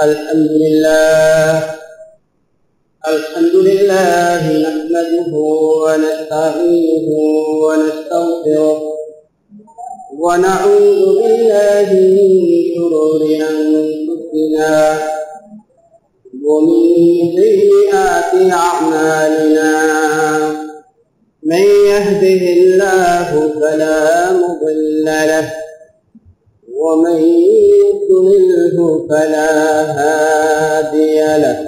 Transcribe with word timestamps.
الحمد 0.00 0.50
لله 0.50 1.64
الحمد 3.08 3.54
لله 3.54 4.42
نحمده 4.64 5.32
ونستعينه 5.84 7.08
ونستغفره 7.64 8.82
ونعوذ 10.18 11.00
بالله 11.20 11.88
من 11.92 12.30
شرور 12.74 13.20
أنفسنا 13.52 14.98
ومن 16.44 16.82
سيئات 17.36 18.52
أعمالنا. 18.52 19.72
من 21.42 21.64
يهده 21.92 22.42
الله 22.52 23.28
فلا 23.60 24.32
مضل 24.32 25.04
له 25.04 25.61
ومن 26.82 27.18
يضلله 27.74 28.76
فلا 29.10 29.50
هادي 29.98 31.18
له. 31.42 31.58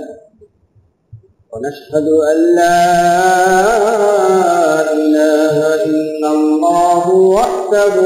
ونشهد 1.53 2.07
أن 2.31 2.39
لا 2.55 2.81
إله 4.93 5.57
إلا 5.85 6.29
الله 6.31 7.05
وحده 7.11 7.97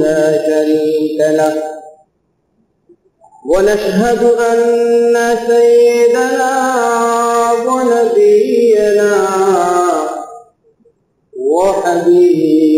لا 0.00 0.22
شريك 0.46 1.18
له. 1.20 1.54
ونشهد 3.46 4.22
أن 4.50 5.36
سيدنا 5.48 6.54
ونبينا 7.66 9.14
وحبيبنا 11.56 12.76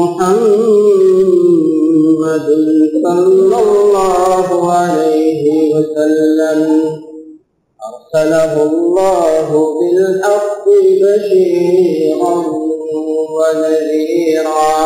محمد 0.00 1.56
صلى 3.04 3.56
الله 3.64 4.48
عليه 4.72 5.42
وسلم 5.74 6.60
أرسله 7.90 8.52
الله 8.62 9.48
بالحق 9.78 10.64
بشيرا 11.02 12.36
ونذيرا 13.36 14.76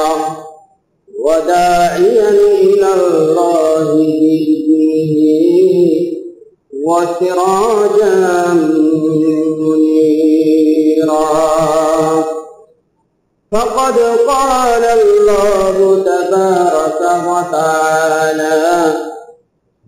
وداعيا 1.24 2.30
إلى 2.62 2.90
الله 3.00 3.88
بإذنه 4.20 5.14
وسراجا 6.86 8.14
منيرا 8.54 9.89
فقد 13.52 13.98
قال 14.26 14.84
الله 14.84 15.76
تبارك 16.02 17.00
وتعالى 17.26 18.94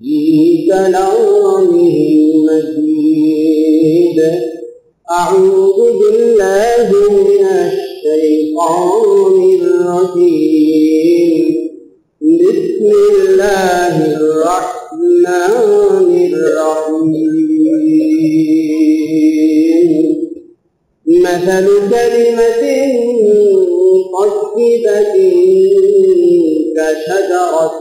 في 0.00 0.22
كلامه 0.66 1.96
المجيد 2.74 4.18
أعوذ 5.10 5.78
بالله 5.98 6.88
من 7.10 7.44
الشيطان 7.66 9.36
الرجيم. 9.62 11.44
بسم 12.42 12.86
الله 13.14 13.94
الرحمن 14.16 16.10
الرحيم. 16.34 17.21
مثل 21.32 21.66
كلمة 21.90 22.62
طيبة 24.12 25.14
كشجرة 26.76 27.80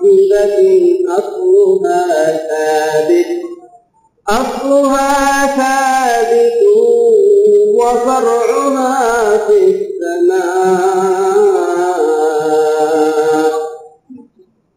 طيبة 0.00 0.58
أصلها 1.08 2.36
ثابت 2.48 3.26
أصلها 4.28 5.46
ثابت 5.56 6.60
وفرعها 7.74 9.38
في 9.46 9.58
السماء 12.60 13.50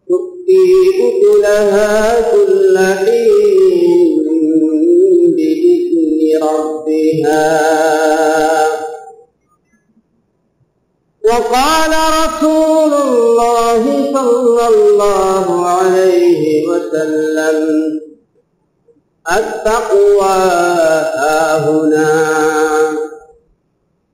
تؤتي 0.08 0.66
أكلها 1.08 1.92
كل 2.32 2.78
حين 2.78 3.73
ربها. 6.52 7.50
وقال 11.24 11.92
رسول 11.92 12.94
الله 12.94 13.84
صلى 14.14 14.68
الله 14.68 15.66
عليه 15.68 16.68
وسلم 16.68 17.58
التقوى 19.32 20.44
هنا 21.66 22.16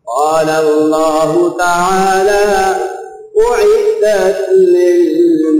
قال 0.07 0.49
الله 0.49 1.31
تعالى 1.57 2.75
أعدت 3.41 4.49
للمتقين. 4.49 5.59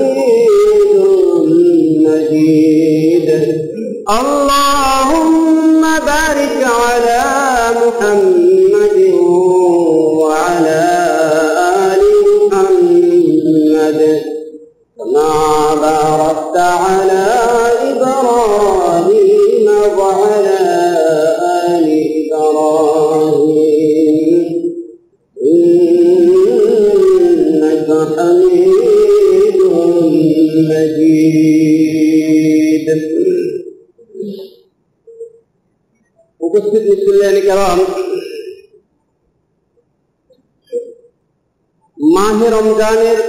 রমজানের 42.81 43.19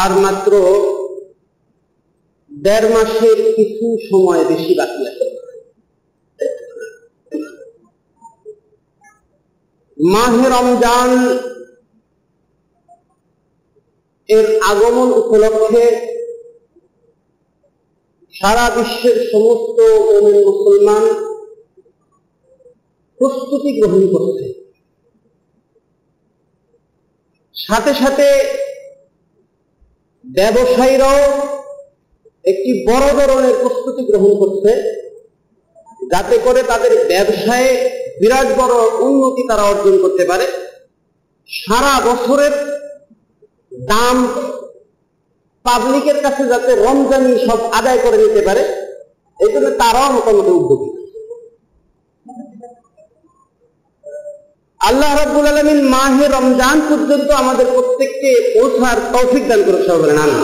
আর 0.00 0.10
মাত্র 0.24 0.52
দেড় 2.50 2.88
মাসের 2.94 3.38
কিছু 3.56 3.86
সময় 4.08 4.42
বেশি 4.44 4.72
বাকি 4.78 5.00
আছে। 5.10 5.26
মাহে 9.96 10.46
রমজান 10.54 11.10
এর 14.28 14.46
আগমন 14.70 15.08
উপলক্ষে 15.20 15.86
সারা 18.34 18.66
বিশ্বের 18.76 19.16
সমস্ত 19.32 19.78
মুসলমান 20.46 21.04
প্রস্তুতি 23.20 23.70
গ্রহণ 23.78 24.02
করছে। 24.14 24.46
সাথে 27.58 27.92
সাথে 28.02 28.26
ব্যবসায়ীরাও 30.24 31.20
একটি 32.44 32.70
বড় 32.88 33.06
ধরনের 33.20 33.54
প্রস্তুতি 33.62 34.02
গ্রহণ 34.10 34.32
করছে, 34.42 34.70
যাতে 36.12 36.36
করে 36.46 36.60
তাদের 36.70 36.92
ব্যবসায়ে 37.10 37.70
বিরাট 38.20 38.48
বড় 38.60 38.74
উন্নতি 39.06 39.42
তারা 39.50 39.64
অর্জন 39.72 39.94
করতে 40.04 40.24
পারে। 40.30 40.46
সারা 41.48 41.94
বছরের 42.08 42.54
দাম 43.92 44.16
পাবলিকের 45.64 46.18
কাছে 46.24 46.42
যাতে 46.52 46.72
রমজানি 46.86 47.32
সব 47.46 47.58
আদায় 47.78 48.00
করে 48.04 48.18
নিতে 48.24 48.42
পারে 48.48 48.62
এই 49.40 49.50
জন্য 49.54 49.68
তারাও 49.82 50.08
মোটামুটি 50.16 50.52
উদ্যোগী। 50.58 50.90
আল্লাহ 54.80 55.10
রাব্বুল 55.14 55.46
আলমিন 55.46 55.80
মাহে 55.88 56.24
রমজান 56.28 56.76
পর্যন্ত 56.88 57.28
আমাদের 57.32 57.66
প্রত্যেককে 57.66 58.30
পৌঁছার 58.54 58.98
তৌফিক 59.12 59.44
দান 59.48 59.60
করে 59.66 59.78
বলেন 60.02 60.18
আমিন। 60.18 60.40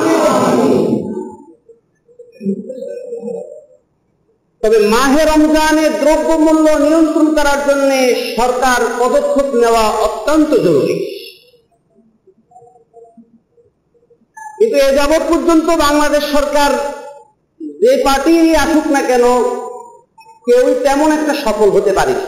তবে 4.62 4.78
মাহে 4.88 5.22
রমজানে 5.24 5.84
দ্রব্যমূল্য 6.02 6.66
নিয়ন্ত্রণ 6.84 7.26
করার 7.36 7.60
জন্য 7.68 7.90
সরকার 8.36 8.80
পদক্ষেপ 9.00 9.48
নেওয়া 9.54 9.84
অত্যন্ত 10.06 10.50
জরুরি 10.66 10.96
কিন্তু 14.58 14.76
এ 14.78 14.88
যাবৎ 14.98 15.22
পর্যন্ত 15.30 15.68
বাংলাদেশ 15.78 16.24
সরকার 16.32 16.70
যে 17.82 17.92
পার্টি 18.04 18.32
আসুক 18.64 18.86
না 18.86 19.00
কেন 19.02 19.24
কেউ 20.46 20.64
তেমন 20.84 21.08
একটা 21.12 21.34
সফল 21.44 21.68
হতে 21.70 21.92
পারেনি 21.92 22.24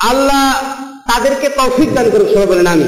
আল্লাহ 0.00 0.46
তাদেরকে 1.08 1.48
তৌফিক 1.58 1.88
দান 1.96 2.06
করুক, 2.12 2.28
সবাই 2.32 2.48
বলেন 2.50 2.68
আমি 2.74 2.86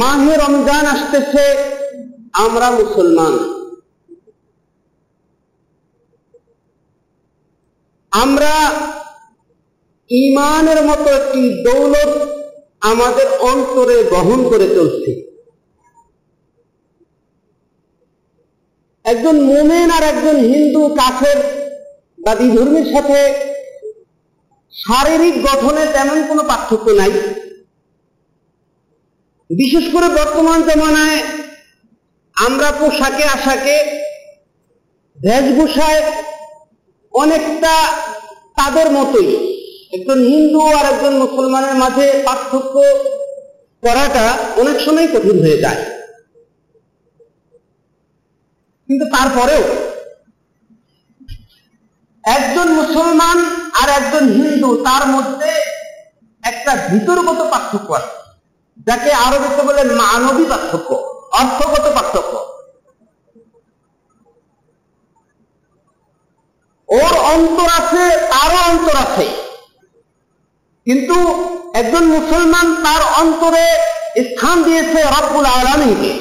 মাহে 0.00 0.32
রমজান 0.44 0.84
আসতেছে, 0.94 1.44
আমরা 2.44 2.66
মুসলমান। 2.80 3.34
আমরা 8.12 8.54
ইমানের 10.10 10.80
মতো 10.88 11.08
একটি 11.20 11.42
দৌলত 11.66 12.12
আমাদের 12.90 13.28
অন্তরে 13.50 13.96
বহন 14.12 14.40
করে 14.50 14.66
চলছি। 14.76 15.12
একজন 19.04 19.36
মোমেন 19.50 19.88
আর 19.96 20.04
একজন 20.12 20.36
হিন্দু 20.50 20.82
কাফের 20.98 21.38
বা 22.24 22.32
বিধর্মীর 22.34 22.86
সাথে 22.92 23.18
শারীরিক 24.72 25.34
গঠনে 25.46 25.84
তেমন 25.92 26.18
কোনো 26.28 26.42
পার্থক্য 26.42 26.86
নাই। 26.90 27.12
বিশেষ 29.50 29.84
করে 29.94 30.08
বর্তমান 30.08 30.58
জমানায় 30.62 31.20
আমরা 32.36 32.68
পোশাকে, 32.72 33.24
আশাকে 33.24 33.76
বেশভূষায় 35.18 36.02
অনেকটা 37.14 37.74
তাদের 38.56 38.86
মতোই। 38.92 39.28
একজন 39.96 40.18
হিন্দু 40.18 40.60
আর 40.60 40.84
একজন 40.92 41.14
মুসলমানের 41.14 41.74
মাঝে 41.74 42.06
পার্থক্য 42.26 42.74
করাটা 43.82 44.26
অনেক 44.56 44.76
সময় 44.80 45.08
কঠিন 45.08 45.36
হয়ে 45.44 45.62
যায়। 45.64 45.80
কিন্তু 48.88 49.04
তারপরেও 49.16 49.93
একজন 52.24 52.68
মুসলমান 52.72 53.38
আর 53.82 53.88
একজন 53.88 54.24
হিন্দু, 54.28 54.84
তার 54.84 55.06
মধ্যে 55.06 55.50
একটা 56.42 56.72
ভিতরগত 56.90 57.40
পার্থক্য 57.50 57.92
আছে। 57.92 58.16
যাকে 58.86 59.12
আরবিতে 59.12 59.62
বলে 59.62 59.82
মানবী 59.84 60.44
পার্থক্য, 60.44 60.90
অর্থগত 61.40 61.84
পার্থক্য। 61.94 62.34
ওর 66.88 67.14
অন্তর 67.34 67.68
আছে, 67.80 68.04
তারও 68.30 68.58
অন্তর 68.70 68.96
আছে। 68.96 69.26
কিন্তু 70.86 71.16
একজন 71.74 72.04
মুসলমান 72.04 72.66
তার 72.84 73.02
অন্তরে 73.20 73.66
স্থান 74.24 74.62
দিয়েছে 74.62 75.02
রব্বুল 75.02 75.46
আলমীকে 75.46 76.12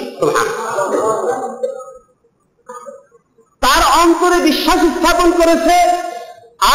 অন্তরে 4.04 4.38
বিশ্বাস 4.50 4.80
স্থাপন 4.96 5.30
করেছে 5.40 5.76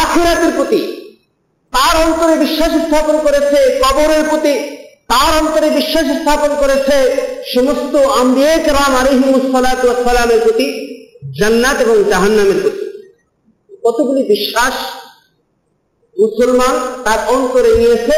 আখিরাতের 0.03 0.53
প্রতি। 0.57 0.81
তার 1.73 1.95
অন্তরে 2.07 2.35
বিশ্বাস 2.45 2.73
স্থাপন 2.85 3.17
করেছে 3.27 3.59
কবরের 3.83 4.23
প্রতি। 4.31 4.55
তার 5.09 5.31
অন্তরে 5.41 5.69
বিশ্বাস 5.71 6.07
স্থাপন 6.21 6.51
করেছে 6.63 6.97
সমস্ত 7.55 7.95
আম্বিয়েক 8.21 8.65
রাম 8.69 8.93
আলহিমুসালামের 9.03 10.41
প্রতি, 10.45 10.67
জান্নাত 11.39 11.77
এবং 11.85 11.97
জাহান্নামের 12.11 12.59
প্রতি। 12.63 12.85
কতগুলি 13.85 14.23
বিশ্বাস 14.35 14.75
মুসলমান 16.17 16.75
তার 17.05 17.21
অন্তরে 17.35 17.71
নিয়েছে 17.81 18.17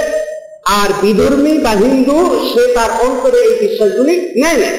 আর 0.79 0.89
বিধর্মী 1.03 1.55
বা 1.65 1.73
হিন্দু 1.83 2.17
সে 2.51 2.63
তার 2.75 2.91
অন্তরে 3.06 3.39
এই 3.49 3.55
বিশ্বাসগুলি 3.63 4.15
নেয় 4.43 4.59
নেয় 4.63 4.79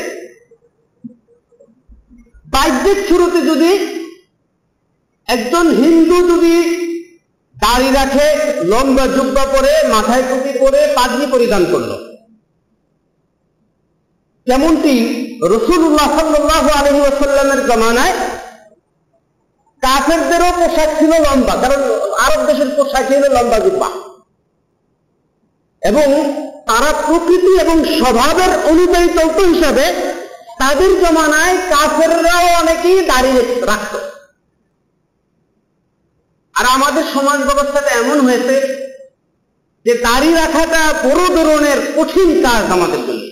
বাহ্যিক 2.54 2.98
শুরুতে 3.10 3.39
যদি 3.51 3.72
একজন 5.33 5.66
হিন্দু 5.81 6.18
যদি 6.31 6.56
দাড়ি 7.63 7.89
রাখে, 8.00 8.28
লম্বা 8.72 9.06
জুব্বা 9.16 9.44
পরে, 9.54 9.74
মাথায় 9.94 10.24
টুপি 10.30 10.51
পরে 10.62 10.80
পাগড়ি 10.98 11.25
পরিধান 11.33 11.63
করল। 11.72 11.92
যেমনটি 14.48 14.95
রসুল্লাহ 15.54 16.10
সাল্লাহ 16.18 16.66
আলহি 16.80 17.01
ওসাল্লামের 17.10 17.62
জমানায় 17.69 18.16
কাফেরদেরও 19.83 20.51
পোশাক 20.60 20.89
ছিল 21.00 21.12
লম্বা, 21.25 21.54
কারণ 21.63 21.81
আরব 22.25 22.42
দেশের 22.50 22.69
পোশাক 22.77 23.04
ছিল 23.10 23.24
লম্বা 23.36 23.57
জুব্বা। 23.66 23.89
এবং 25.81 26.07
তারা 26.69 26.92
প্রকৃতি 27.07 27.51
এবং 27.63 27.77
স্বভাবের 28.00 28.51
অনুযায়ী 28.72 29.07
চলত 29.18 29.39
হিসাবে 29.51 29.86
তাদের 30.62 30.92
জমানায় 31.01 31.56
কাফেররাও 31.72 32.45
অনেকেই 32.62 33.00
দাঁড়িয়ে 33.12 33.42
রাখত। 33.72 33.94
আর 36.56 36.65
আমাদের 36.75 37.06
সমাজ 37.15 37.39
ব্যবস্থাটা 37.48 37.92
এমন 38.01 38.18
হয়েছে 38.27 38.56
যে 39.86 39.94
দাড়ি 40.06 40.30
রাখাটা 40.42 40.81
বড় 41.07 41.24
ধরনের 41.38 41.80
কঠিন 41.98 42.30
কাজ 42.45 42.63
আমাদের 42.75 43.01
জন্য। 43.07 43.24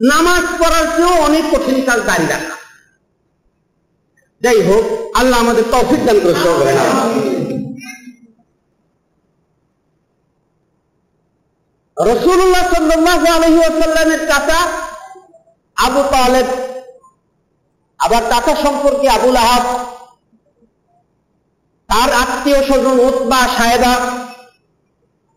নামাজ 0.00 0.44
পড়ার 0.60 0.86
চেয়েও 0.96 1.14
অনেক 1.26 1.44
কঠিন 1.52 1.78
কাজ 1.88 1.98
দাড়ি 2.08 2.26
রাখা। 2.26 2.56
যাই 4.42 4.60
হোক, 4.68 4.84
আল্লাহ 5.18 5.36
আমাদের 5.44 5.64
তৌফিক 5.74 6.00
দান 6.06 6.18
করে 6.22 6.34
সহকারে 6.42 6.72
রসুল্লাহ 11.96 12.64
সাল্লাহ 12.74 13.20
আলহি 13.36 13.60
আসাল্লামের 13.70 14.20
চাচা 14.30 14.60
আবু 15.76 16.00
তালেব, 16.12 16.48
আবার 18.00 18.22
চাচা 18.30 18.54
সম্পর্কে 18.64 19.06
আবুল 19.16 19.38
আহাব 19.44 19.64
তার 21.92 22.10
আত্মীয় 22.22 22.60
স্বজন 22.68 22.96
ওতবা 23.06 23.40
সাহেবা 23.56 23.92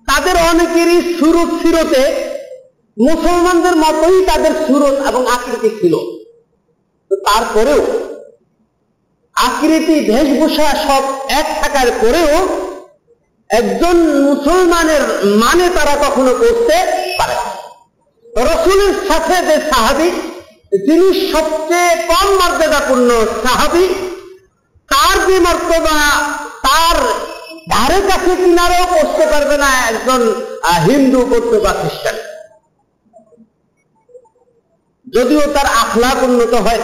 তাদের 0.07 0.35
অনেকেরই 0.51 0.97
সুরত 1.17 1.49
ফিরতে 1.61 2.03
মুসলমানদের 2.97 3.75
মতোই 3.83 4.17
তাদের 4.29 4.53
সুরত 4.65 4.95
এবং 5.09 5.21
আকৃতি 5.35 5.69
ছিল। 5.79 5.93
তারপরেও 7.12 7.81
আকৃতি, 9.35 9.95
বেশভূষা 10.09 10.67
সব 10.88 11.03
এক 11.39 11.47
থাকার 11.62 11.89
পরেও 12.01 12.35
একজন 13.50 13.95
মুসলমানের 14.27 15.03
মানে 15.43 15.65
তারা 15.77 15.95
কখনো 16.05 16.33
করতে 16.41 16.77
পারে 17.19 17.38
রসুলের 18.47 18.95
সাথে 19.07 19.35
যে 19.47 19.55
সাহাবি, 19.71 20.09
যিনি 20.85 21.07
সবচেয়ে 21.31 21.91
কম 22.09 22.27
মর্যাদাপূর্ণ 22.39 23.09
সাহাবি 23.43 23.85
তার 24.95 25.17
যে 25.27 25.37
মর্তবা, 25.47 25.97
তার 26.67 26.97
ধারে 27.71 27.99
কাছে 28.09 28.33
কিনারেও 28.41 28.85
করতে 28.95 29.23
পারবে 29.31 29.55
না 29.63 29.69
একজন 29.91 30.21
হিন্দু 30.87 31.19
করতে 31.31 31.55
বা 31.65 31.71
খ্রিস্টান। 31.81 32.17
যদিও 35.15 35.43
তার 35.55 35.67
আখলাক 35.83 36.17
উন্নত 36.27 36.53
হয়, 36.65 36.81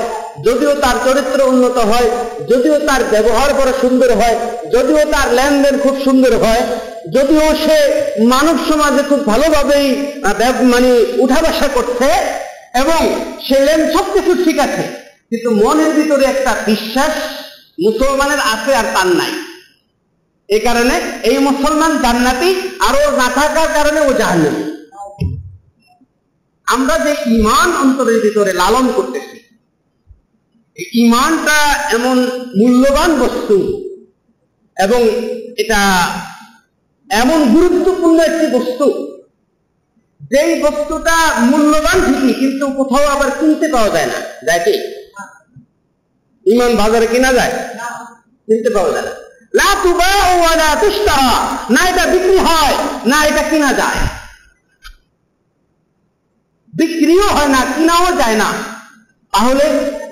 যদিও 0.48 0.74
তার 0.84 0.96
চরিত্র 1.06 1.40
উন্নত 1.54 1.78
হয়, 1.92 2.10
যদিও 2.52 2.76
তার 2.88 3.02
ব্যবহার 3.14 3.50
বড় 3.60 3.72
সুন্দর 3.84 4.10
হয়, 4.22 4.38
যদিও 4.76 5.02
তার 5.14 5.28
লেনদেন 5.38 5.76
খুব 5.84 5.96
সুন্দর 6.06 6.34
হয়, 6.44 6.64
যদিও 7.16 7.46
সে 7.64 7.78
মানব 8.34 8.56
সমাজে 8.70 9.04
খুব 9.10 9.22
ভালোভাবেই 9.32 9.88
মানে 10.74 10.90
উঠা 11.24 11.40
বসা 11.46 11.68
করছে, 11.76 12.08
এবং 12.82 13.02
সে 13.46 13.58
লেন 13.68 13.82
সবকিছু 13.96 14.32
ঠিক 14.46 14.58
আছে, 14.68 14.84
কিন্তু 15.30 15.50
মনের 15.64 15.92
ভিতরে 15.98 16.24
একটা 16.34 16.52
বিশ্বাস 16.72 17.14
মুসলমানের 17.86 18.42
আছে 18.54 18.72
আর 18.76 18.88
তার 18.96 19.10
নাই। 19.20 19.34
এই 20.50 20.62
কারণে 20.68 20.96
এই 21.30 21.38
মুসলমান 21.50 21.92
জান্নাতি 22.04 22.50
আরও 22.88 23.02
না 23.22 23.28
থাকার 23.38 23.70
কারণে 23.78 24.00
ও 24.08 24.12
জাহান্নামী। 24.14 24.64
আমরা 26.68 26.96
যে 27.06 27.12
ইমান 27.38 27.70
অন্তরের 27.84 28.20
ভিতরে 28.24 28.52
লালন 28.54 28.86
করতেছি 28.98 29.38
ইমানটা 31.04 31.58
এমন 31.96 32.18
মূল্যবান 32.60 33.12
বস্তু 33.24 33.58
এবং 34.78 35.02
এটা 35.62 35.82
এমন 37.10 37.40
গুরুত্বপূর্ণ 37.56 38.18
একটি 38.20 38.46
বস্তু, 38.58 38.86
যেই 40.32 40.52
বস্তুটা 40.62 41.16
মূল্যবান 41.52 41.98
ঠিকই, 42.08 42.34
কিন্তু 42.34 42.66
কোথাও 42.80 43.06
আবার 43.08 43.30
কিনতে 43.40 43.68
পাওয়া 43.68 43.90
যায় 43.90 44.10
না। 44.14 44.20
যায় 44.48 44.62
ইমান 46.46 46.76
বাজারে 46.76 47.08
কিনা 47.08 47.34
যায়? 47.34 47.52
কিনতে 48.48 48.70
পাওয়া 48.70 48.92
যায় 48.92 49.06
না। 49.06 49.12
না 51.70 51.82
এটা 51.90 52.06
বিক্রি 52.06 52.38
হয় 52.38 52.76
না 53.06 53.26
এটা 53.26 53.44
কিনা 53.44 53.74
যায়। 53.74 54.00
বিক্রিও 56.74 57.28
হয় 57.28 57.48
না 57.48 57.66
কিনাও 57.78 58.16
যায় 58.18 58.36
না। 58.36 58.54
তাহলে 59.32 59.66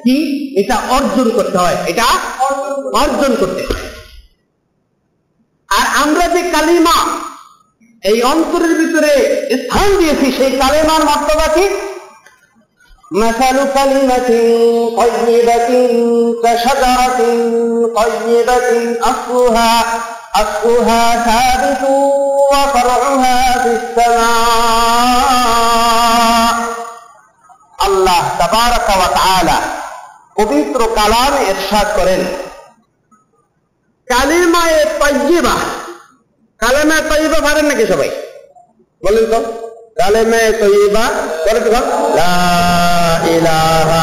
কি? 0.03 0.17
এটা 0.59 0.75
অর্জন 0.89 1.29
করতে 1.29 1.57
হয়। 1.57 1.75
এটা 1.87 2.03
অর্জন 2.93 3.35
করতে 3.35 3.61
হয়। 3.63 3.83
আর 5.69 6.03
আমরা 6.03 6.27
যে 6.27 6.41
কালিমা 6.51 6.97
এই 8.03 8.21
অন্তরের 8.21 8.73
ভিতরে 8.77 9.11
স্থান 9.57 9.97
দিয়েছি 9.97 10.31
সেই 10.37 10.51
কালেমার 10.57 11.03
মর্তবা 11.05 11.47
কি? 11.47 11.69
مثل 13.12 13.56
كلمة 13.74 14.30
طيبة 14.96 15.68
كشجرة 16.44 17.20
طيبة 17.96 18.70
أصلها 19.02 19.72
أصلها 20.34 21.04
ثابت 21.26 21.82
وفرعها 22.52 23.38
في 23.62 23.70
السماء 23.78 25.34
আল্লাহ 27.86 28.22
তাবারক 28.40 28.88
ওয়া 28.98 29.08
তাআলা 29.18 29.56
পবিত্র 30.36 30.80
কালামে 30.98 31.40
ইরশাদ 31.50 31.88
করেন 31.98 32.22
কালিমায়ে 34.08 34.80
তাইয়্যিবা 35.00 35.56
কালেমায়ে 36.60 37.04
তাইয়্যিবা 37.10 37.38
পারেন 37.46 37.64
নাকি 37.70 37.84
সবাই 37.92 38.10
বলেন 39.02 39.24
তো 39.32 39.38
কালেমায়ে 40.00 40.50
তাইয়্যিবা 40.60 41.04
বলেন 41.44 41.62
তো 41.64 41.70
লা 43.18 43.18
ইলাহা 43.36 44.02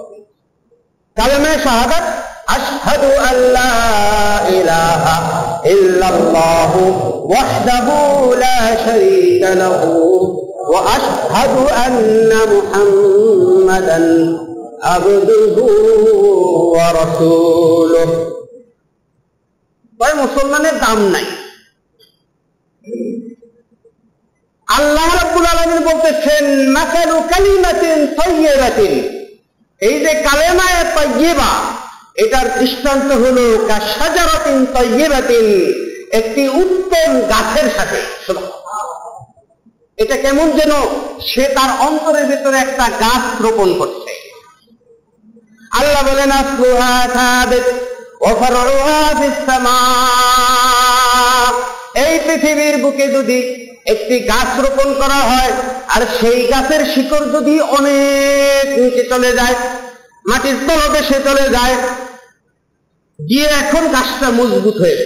কালেমায়ে 1.16 1.58
শাহাদাত 1.66 2.06
আশহাদু 2.56 3.10
আল্লা 3.30 3.72
ইলাহা 4.52 5.16
ইল্লাল্লাহ 5.74 6.72
ওয়াহদাহু 7.30 7.94
লা 8.44 8.58
শারীকা 8.86 9.50
লাহু 9.62 9.90
وأشهد 10.70 11.54
أن 11.86 12.32
محمدا 12.54 14.00
عبده 14.82 15.56
ورسوله 16.74 18.10
তাই 20.00 20.12
মুসলমানের 20.22 20.76
দাম 20.84 20.98
নাই 21.14 21.26
আল্লাহ 24.67 25.09
রাব্বুল 25.21 25.47
আলামিন 25.53 25.81
বলতেছেন 25.89 26.45
মাসালু 26.77 27.15
কালিমাতিন 27.31 27.97
তাইয়্যিবাতিন। 28.17 28.93
এই 29.81 29.95
যে 30.03 30.13
কালেমায়ে 30.27 30.81
তাইয়্যিবা, 30.95 31.51
এটার 32.23 32.47
দৃষ্টান্ত 32.59 33.09
হলো 33.23 33.45
কাশাজারাতিন 33.69 34.57
তাইয়্যিবাতিন। 34.75 35.47
একটি 36.19 36.43
উত্তম 36.63 37.09
গাছের 37.31 37.67
সাথে 37.77 37.99
এটা 39.97 40.15
কেমন 40.23 40.47
যেন 40.59 40.73
সে 41.29 41.43
তার 41.55 41.71
অন্তরের 41.87 42.25
ভেতরে 42.31 42.57
একটা 42.65 42.85
গাছ 43.03 43.23
রোপণ 43.45 43.69
করছে। 43.79 44.11
আল্লাহ 45.79 46.01
বলেন, 46.09 46.31
আসলুহা 46.41 46.95
এই 52.05 52.13
পৃথিবীর 52.25 52.75
বুকে 52.83 53.05
যদি 53.15 53.39
একটি 53.85 54.15
গাছ 54.31 54.49
রোপণ 54.63 54.89
করা 55.01 55.19
হয়, 55.31 55.53
আর 55.93 56.01
সেই 56.17 56.39
গাছের 56.51 56.81
শিকড় 56.93 57.25
যদি 57.35 57.55
অনেক 57.77 58.65
নিচে 58.81 59.03
চলে 59.11 59.31
যায়, 59.39 59.55
মাটির 60.29 60.57
তলদেশে 60.67 61.17
চলে 61.27 61.45
যায়, 61.55 61.75
গিয়ে 63.19 63.47
এখন 63.61 63.83
গাছটা 63.95 64.27
মজবুত 64.39 64.77
হয়ে 64.83 64.97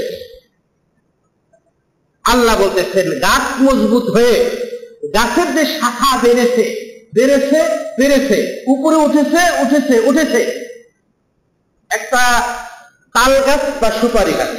আল্লাহ 2.25 2.55
বলতেছেন, 2.63 3.07
গাছ 3.25 3.45
মজবুত 3.65 4.05
হয়ে 4.15 4.35
গাছের 5.15 5.49
যে 5.55 5.63
শাখা 5.77 6.11
বেড়েছে 6.23 6.65
বেড়েছে 7.17 7.59
বেড়েছে, 7.99 8.37
উপরে 8.73 8.97
উঠেছে 9.05 9.41
উঠেছে 9.63 9.95
উঠেছে, 10.09 10.41
একটা 11.91 12.23
তাল 13.15 13.33
গাছ 13.47 13.63
বা 13.81 13.89
সুপারি 13.99 14.33
গাছ। 14.39 14.53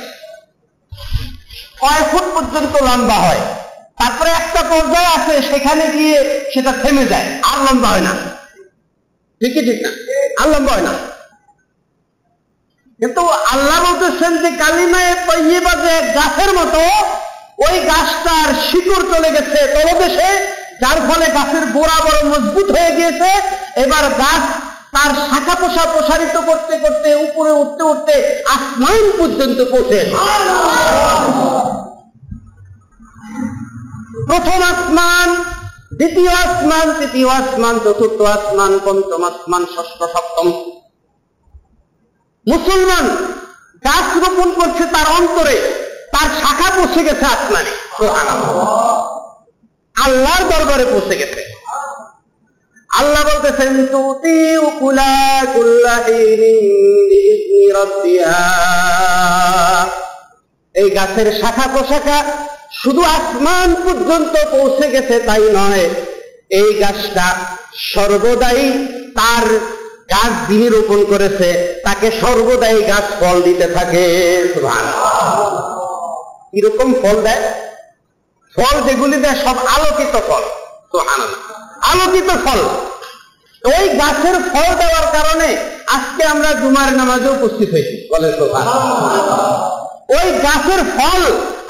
কয় 1.83 2.03
ফুট 2.11 2.27
পর্যন্ত 2.35 2.75
লম্বা 2.89 3.19
হয়। 3.27 3.43
তারপরে 4.01 4.31
একটা 4.31 4.63
পর্যায়ে 4.63 5.11
আছে 5.17 5.35
সেখানে 5.51 5.85
গিয়ে 5.93 6.19
সেটা 6.55 6.73
থেমে 6.73 7.05
যায়। 7.05 7.29
আর 7.43 7.59
লম্বা 7.67 7.89
হয় 7.89 8.01
না। 8.01 8.13
ঠিকই 9.41 9.63
ঠিক 9.69 9.79
না? 9.85 9.91
আর 10.43 10.49
লম্বা 10.49 10.73
হয় 10.73 10.83
না। 10.83 10.93
কিন্তু 13.01 13.21
আল্লাহ 13.29 13.79
বলতেছেন 13.87 14.33
যে 14.43 14.51
কালিমায় 14.57 15.15
তৈবা 15.27 15.75
যে 15.85 15.95
গাছের 16.15 16.51
মতো, 16.55 16.83
ওই 17.59 17.81
গাছটার 17.81 18.49
শিকড় 18.71 19.05
চলে 19.15 19.31
গেছে 19.31 19.59
তলদেশে, 19.75 20.29
যার 20.81 20.99
ফলে 21.09 21.27
গাছের 21.27 21.67
গোড়া 21.67 21.97
বড় 22.05 22.19
মজবুত 22.25 22.71
হয়ে 22.71 22.93
গিয়েছে। 22.97 23.31
এবার 23.81 24.05
গাছ 24.23 24.43
তার 24.95 25.11
শাখা 25.31 25.55
পোষা 25.55 25.85
প্রসারিত 25.93 26.37
করতে 26.37 26.79
করতে, 26.79 27.15
উপরে 27.15 27.51
উঠতে 27.51 27.83
উঠতে 27.83 28.45
আসমান 28.55 29.11
পর্যন্ত 29.19 29.59
পৌঁছে 29.71 29.99
প্রথম 34.29 34.61
আসমান, 34.73 35.29
দ্বিতীয় 35.99 36.33
আসমান, 36.45 36.87
তৃতীয় 36.99 37.29
আসমান, 37.41 37.75
চতুর্থ 37.85 38.21
আসমান, 38.37 38.73
পঞ্চম 38.87 39.23
আসমান, 39.31 39.63
ষষ্ঠ, 39.75 39.99
সপ্তম। 40.15 40.47
মুসলমান 42.47 43.05
গাছ 43.87 44.09
রোপণ 44.23 44.49
করছে 44.59 44.85
তার 44.95 45.09
অন্তরে, 45.19 45.57
তার 46.15 46.29
শাখা 46.41 46.69
পৌঁছে 46.77 47.01
গেছে 47.09 47.27
আসমানে 47.35 47.73
আল্লাহর 49.97 50.45
দরবারে 50.53 50.85
পৌঁছে 50.93 51.15
গেছে। 51.21 51.43
আল্লাহ 52.91 53.23
বলতেছেন 53.31 53.73
তুতি 53.93 54.37
উকুলা 54.69 55.15
এই 60.75 60.89
গাছের 60.97 61.29
শাখা 61.41 61.67
প্রশাখা 61.75 62.19
শুধু 62.83 63.03
আসমান 63.17 63.69
পর্যন্ত 63.85 64.35
পৌঁছে 64.55 64.87
গেছে 64.95 65.17
তাই 65.29 65.45
নয়, 65.59 65.85
এই 66.61 66.69
গাছটা 66.83 67.27
সর্বদাই 67.93 68.61
তার 69.19 69.45
গাছ 70.13 70.33
যিনি 70.49 70.67
রোপণ 70.69 71.01
করেছে, 71.13 71.49
তাকে 71.87 72.07
সর্বদাই 72.21 72.79
গাছ 72.91 73.07
ফল 73.21 73.37
দিতে 73.47 73.67
থাকে। 73.77 74.05
কীরকম 76.53 76.89
ফল 77.03 77.17
দেয়? 77.27 77.43
ফল 78.55 78.77
যেগুলি 78.87 79.17
দেয় 79.25 79.37
সব 79.45 79.57
আলোকিত 79.75 80.15
ফল। 80.29 80.45
আলোকিত 81.91 82.31
ফল। 82.45 82.61
ওই 83.63 83.85
গাছের 84.01 84.37
ফল 84.51 84.69
দেওয়ার 84.81 85.07
কারণে 85.17 85.49
আজকে 85.97 86.23
আমরা 86.33 86.51
জুমার 86.61 86.91
নামাজে 87.01 87.29
উপস্থিত 87.37 87.69
হয়েছি। 87.75 87.95
বলেন 88.13 88.33
তো 88.41 88.45
ওই 90.19 90.29
গাছের 90.47 90.83
ফল 90.97 91.23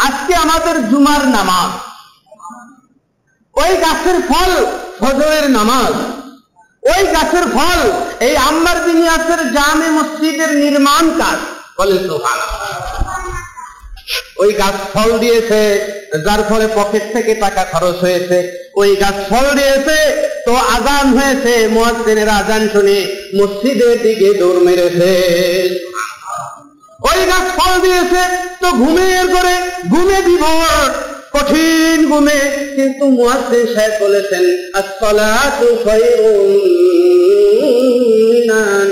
আজকে 0.06 0.32
আমাদের 0.44 0.76
জুমার 0.90 1.23
নামাজ। 1.37 1.70
ওই 3.54 3.73
গাছের 3.85 4.18
ফল 4.30 4.50
ফজরের 5.00 5.47
নামাজ। 5.59 5.94
ওই 6.92 7.02
গাছের 7.14 7.47
ফল 7.56 7.80
এই 8.26 8.35
আম্বার 8.49 8.76
বিনিয়াসের 8.87 9.40
জামে 9.56 9.88
মসজিদের 9.99 10.50
নির্মাণ 10.62 11.04
কাজ। 11.20 11.38
বলেন 11.78 12.02
তো 12.09 12.16
ওই 14.42 14.50
গাছ 14.61 14.76
ফল 14.92 15.11
দিয়েছে, 15.23 15.61
যার 16.26 16.40
ফলে 16.49 16.66
পকেট 16.78 17.04
থেকে 17.14 17.32
টাকা 17.44 17.62
খরচ 17.73 17.97
হয়েছে। 18.06 18.38
ওই 18.80 18.90
গাছ 19.02 19.16
ফল 19.30 19.47
দিয়েছে, 19.59 19.99
তো 20.47 20.52
আজান 20.76 21.06
হয়েছে 21.18 21.54
মহাজেনের 21.76 22.30
আজান 22.40 22.62
শুনে 22.73 22.99
মসজিদের 23.38 23.94
দিকে 24.04 24.28
দৌড় 24.40 24.61
মেরেছে। 24.66 25.12
ওই 27.09 27.21
গাছ 27.30 27.47
ফল 27.59 27.75
দিয়েছে, 27.85 28.23
তো 28.62 28.69
ঘুমের 28.80 29.26
করে, 29.35 29.54
ঘুমে 29.92 30.19
বিভোর। 30.26 30.88
কঠিন 31.35 31.99
ঘুমে 32.11 32.38
কিন্তু 32.76 33.04
মুয়াজ্জিন 33.19 33.66
সাহেব 33.75 33.92
বলেছেন, 34.04 34.45
আসসালাতু 34.80 35.66
খায়রুম 35.85 36.50
মিনান 38.25 38.90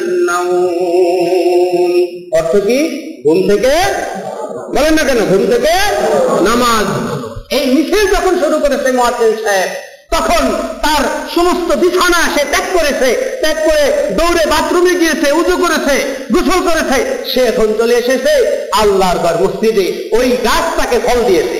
অর্থ 2.39 2.53
কি? 2.69 2.81
ঘুম 3.25 3.39
থেকে 3.51 3.75
বলেন 4.75 4.93
না 4.99 5.03
কেন? 5.09 5.21
ঘুম 5.31 5.43
থেকে 5.53 5.75
নামাজ। 6.49 6.87
এই 7.57 7.65
মিছিল 7.75 8.05
যখন 8.15 8.35
শুরু 8.43 8.57
করেছে 8.65 8.89
মুয়াজ্জিন 8.99 9.35
সাহেব 9.45 9.71
তখন 10.13 10.43
তার 10.85 11.05
সমস্ত 11.37 11.69
বিছানা 11.83 12.21
সে 12.35 12.43
ত্যাগ 12.53 12.67
করেছে, 12.77 13.09
ত্যাগ 13.43 13.57
করে 13.67 13.85
দৌড়ে 14.19 14.45
বাথরুমে 14.53 14.95
গিয়েছে, 15.01 15.29
উজু 15.41 15.55
করেছে, 15.65 15.97
গোসল 16.35 16.61
করেছে। 16.69 16.99
সে 17.33 17.41
এখন 17.51 17.69
চলে 17.79 17.95
এসেছে, 18.03 18.33
আল্লাহর 18.83 19.19
ঘর 19.25 19.35
মসজিদে 19.43 19.87
ওই 20.19 20.29
গাছ 20.47 20.65
তাকে 20.79 20.99
ফল 21.07 21.19
দিয়েছে। 21.29 21.59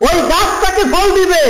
ওই 0.00 0.16
গাছটাকে 0.32 0.84
ফল 0.92 1.08
দিবে, 1.18 1.42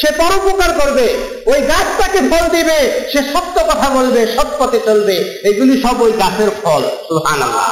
সে 0.00 0.08
পরোপকার 0.20 0.70
করবে। 0.80 1.06
ওই 1.46 1.60
গাছটাকে 1.72 2.20
ফল 2.30 2.44
দিবে, 2.56 2.78
সে 3.12 3.20
সত্য 3.32 3.56
কথা 3.70 3.88
বলবে, 3.96 4.20
সৎ 4.36 4.48
পথে 4.58 4.78
চলবে। 4.88 5.16
এগুলি 5.50 5.74
সব 5.84 5.96
ওই 6.06 6.12
গাছের 6.22 6.50
ফল, 6.62 6.82
সুবহানাল্লাহ। 7.08 7.68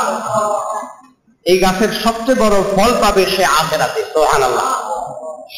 এই 1.47 1.59
গাছের 1.65 1.91
সবচেয়ে 2.05 2.41
বড় 2.45 2.57
ফল 2.75 2.91
পাবে 3.03 3.23
সে 3.35 3.45
আখেরাতে, 3.61 4.01
সুবহানাল্লাহ। 4.13 4.69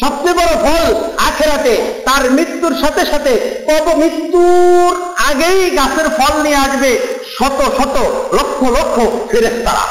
সবচেয়ে 0.01 0.39
বড় 0.41 0.53
ফল 0.65 0.85
আখেরাতে 1.29 1.75
তার 2.07 2.23
মৃত্যুর 2.37 2.75
সাথে 2.83 3.03
সাথে 3.13 3.33
কত 3.71 3.87
মৃত্যুর 4.01 4.93
আগেই 5.31 5.63
গাছের 5.79 6.09
ফল 6.19 6.33
নিয়ে 6.45 6.63
আসবে 6.67 6.91
শত 7.37 7.59
শত 7.79 7.97
লক্ষ 8.39 8.61
লক্ষ 8.77 8.97
ফেরেস্তারা 9.31 9.85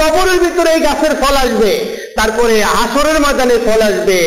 কবরের 0.00 0.38
ভিতরে 0.44 0.70
এই 0.76 0.80
গাছের 0.80 1.12
ফল 1.22 1.34
আসবে, 1.44 1.72
তারপরে 2.18 2.56
আসরের 2.82 3.18
ময়দানে 3.24 3.56
ফল 3.66 3.80
আসবে 3.90 4.18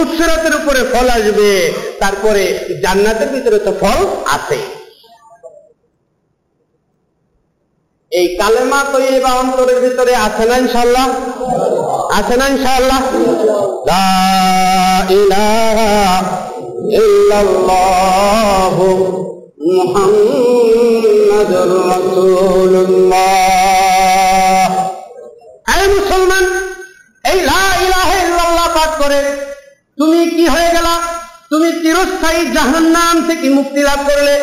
উৎসরাতের 0.00 0.54
উপরে 0.60 0.80
ফল 0.92 1.06
আসবে, 1.18 1.50
তারপরে 2.02 2.42
জান্নাতের 2.84 3.28
ভিতরে 3.34 3.58
তো 3.66 3.72
ফল 3.82 4.00
আছে 4.36 4.58
এই 8.20 8.26
কালেমা 8.40 8.80
তৈবা 8.92 9.30
অন্তরের 9.42 9.78
ভিতরে 9.84 10.12
আছে 10.26 10.44
না 10.50 10.54
ইনশাল্লাহ 10.62 11.06
আছে 12.18 12.34
না 12.40 12.46
ইনশাল্লাহ 12.54 13.00
এই 25.74 25.86
মুসলমান, 25.96 26.44
এই 27.24 27.38
লা 27.48 27.62
ইলাহা 27.84 28.14
ইল্লাল্লাহ 28.24 28.66
পাঠ 28.76 28.90
করে 29.02 29.18
তুমি 29.98 30.20
কি 30.34 30.44
হয়ে 30.54 30.70
গেলা? 30.76 30.94
তুমি 31.54 31.70
চিরস্থায়ী 31.82 32.42
জাহান্নাম 32.56 33.16
থেকে 33.28 33.46
মুক্তি 33.58 33.80
লাভ 33.88 34.00
করলে। 34.08 34.34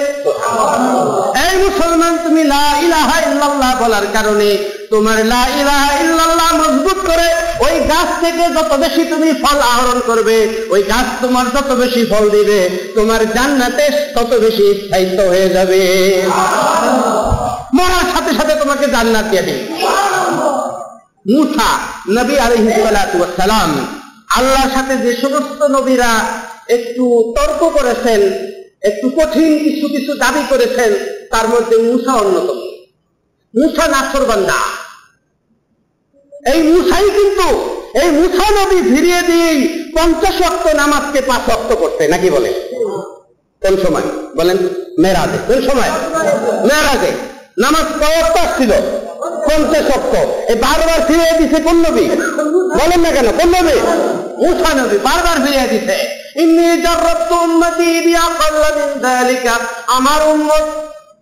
এই 1.45 1.53
মুসলমান, 1.65 2.13
তুমি 2.25 2.41
লা 2.53 2.67
ইলাহা 2.85 3.17
ইল্লাল্লাহ 3.27 3.71
বলার 3.81 4.05
কারণে 4.15 4.49
তোমার 4.91 5.17
লা 5.33 5.43
ইলাহা 5.61 5.89
ইল্লাল্লাহ 6.03 6.49
মজবুত 6.61 6.99
করে 7.09 7.27
ওই 7.65 7.75
গাছ 7.91 8.09
থেকে 8.23 8.45
যত 8.57 8.71
বেশি 8.83 9.03
তুমি 9.13 9.29
ফল 9.43 9.59
আহরণ 9.73 9.99
করবে, 10.09 10.37
ওই 10.73 10.81
গাছ 10.91 11.07
তোমার 11.23 11.45
যত 11.55 11.69
বেশি 11.81 12.01
ফল 12.11 12.25
দিবে, 12.35 12.59
তোমার 12.97 13.21
জান্নাতে 13.35 13.85
তত 14.15 14.31
বেশি 14.43 14.65
স্থায়িত্ব 14.81 15.19
হয়ে 15.31 15.47
যাবে। 15.55 15.81
মরার 17.77 18.07
সাথে 18.13 18.31
সাথে 18.37 18.53
তোমাকে 18.61 18.85
জান্নাত 18.95 19.25
দিয়ে 19.31 19.55
মুসা, 21.33 21.69
নবী 22.17 22.35
আলহিসালাম 22.45 23.71
আল্লাহর 24.37 24.71
সাথে 24.75 24.93
যে 25.03 25.11
সমস্ত 25.23 25.59
নবীরা 25.75 26.11
একটু 26.77 27.05
তর্ক 27.37 27.61
করেছেন, 27.77 28.21
একটু 28.89 29.07
কঠিন 29.17 29.51
কিছু 29.65 29.85
কিছু 29.95 30.11
দাবি 30.23 30.43
করেছেন, 30.49 30.91
তার 31.31 31.45
মধ্যে 31.47 31.75
মুসা 31.77 32.13
অন্যতম। 32.13 32.59
মুসা 33.53 33.85
নাসর 33.93 34.23
বান্দা। 34.25 34.59
এই 36.53 36.59
মুসাই 36.71 37.07
কিন্তু, 37.17 37.47
এই 38.01 38.09
মুসা 38.19 38.47
নবী 38.57 38.79
ফিরিয়ে 38.89 39.21
দিয়েই 39.29 39.59
পঞ্চাশ 39.95 40.37
অক্ট 40.49 40.65
নামাজকে 40.81 41.19
পাঁচ 41.29 41.45
অক্ট 41.55 41.69
করতে 41.81 42.03
নাকি 42.07 42.29
বলে? 42.29 42.51
কোন 43.61 43.73
সময়? 43.83 44.07
বলেন 44.37 44.57
মেরাজে 45.03 45.37
কোন 45.47 45.59
সময়? 45.69 45.91
মেরাজে 46.69 47.11
নামাজ 47.63 47.87
কয়ক্ত 48.01 48.37
ছিল 48.57 48.71
পঞ্চাশ 49.47 49.87
অক্ট 49.97 50.13
এই 50.51 50.57
বারবার 50.65 50.99
ফিরিয়ে 51.07 51.33
দিছে 51.39 51.57
কোন 51.67 51.77
নবী? 51.87 52.05
বলেন 52.79 52.99
না 53.05 53.11
কেন, 53.15 53.27
কোন 53.39 53.49
নবী? 53.57 53.77
মুসা 54.43 54.69
নবী 54.79 54.97
বারবার 55.07 55.37
ফিরিয়ে 55.43 55.67
দিছে। 55.73 55.97
আমার 59.97 60.21
উম্মত, 60.33 60.65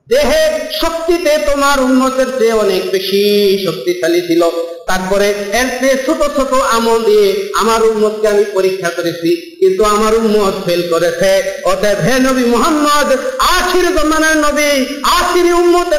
দেহে 0.08 0.44
শক্তিতে 0.82 1.34
তোমার 1.50 1.78
উন্মতের 1.88 2.30
চেয়ে 2.39 2.60
অনেক 2.63 2.82
বেশি 2.96 3.24
শক্তিশালী 3.66 4.22
ছিল। 4.28 4.42
তারপরে 4.89 5.28
এর 5.60 5.67
চেয়ে 5.80 5.98
ছোট 6.06 6.22
ছোট 6.36 6.52
আমল 6.76 7.00
দিয়ে 7.10 7.28
আমার 7.62 7.82
উন্মতকে 7.91 8.26
আমি 8.34 8.45
পরীক্ষা 8.58 8.89
করেছি, 8.98 9.30
কিন্তু 9.60 9.82
আমার 9.95 10.13
উন্মত 10.22 10.56
ফেল 10.65 10.82
করেছে। 10.93 11.32
অতএব 11.72 12.00
হে 12.08 12.15
নবী 12.28 12.43
মোহাম্মদ, 12.54 13.10
আখির 13.58 13.88
জমানার 13.98 14.38
নবী, 14.45 14.72
আখির 15.19 15.48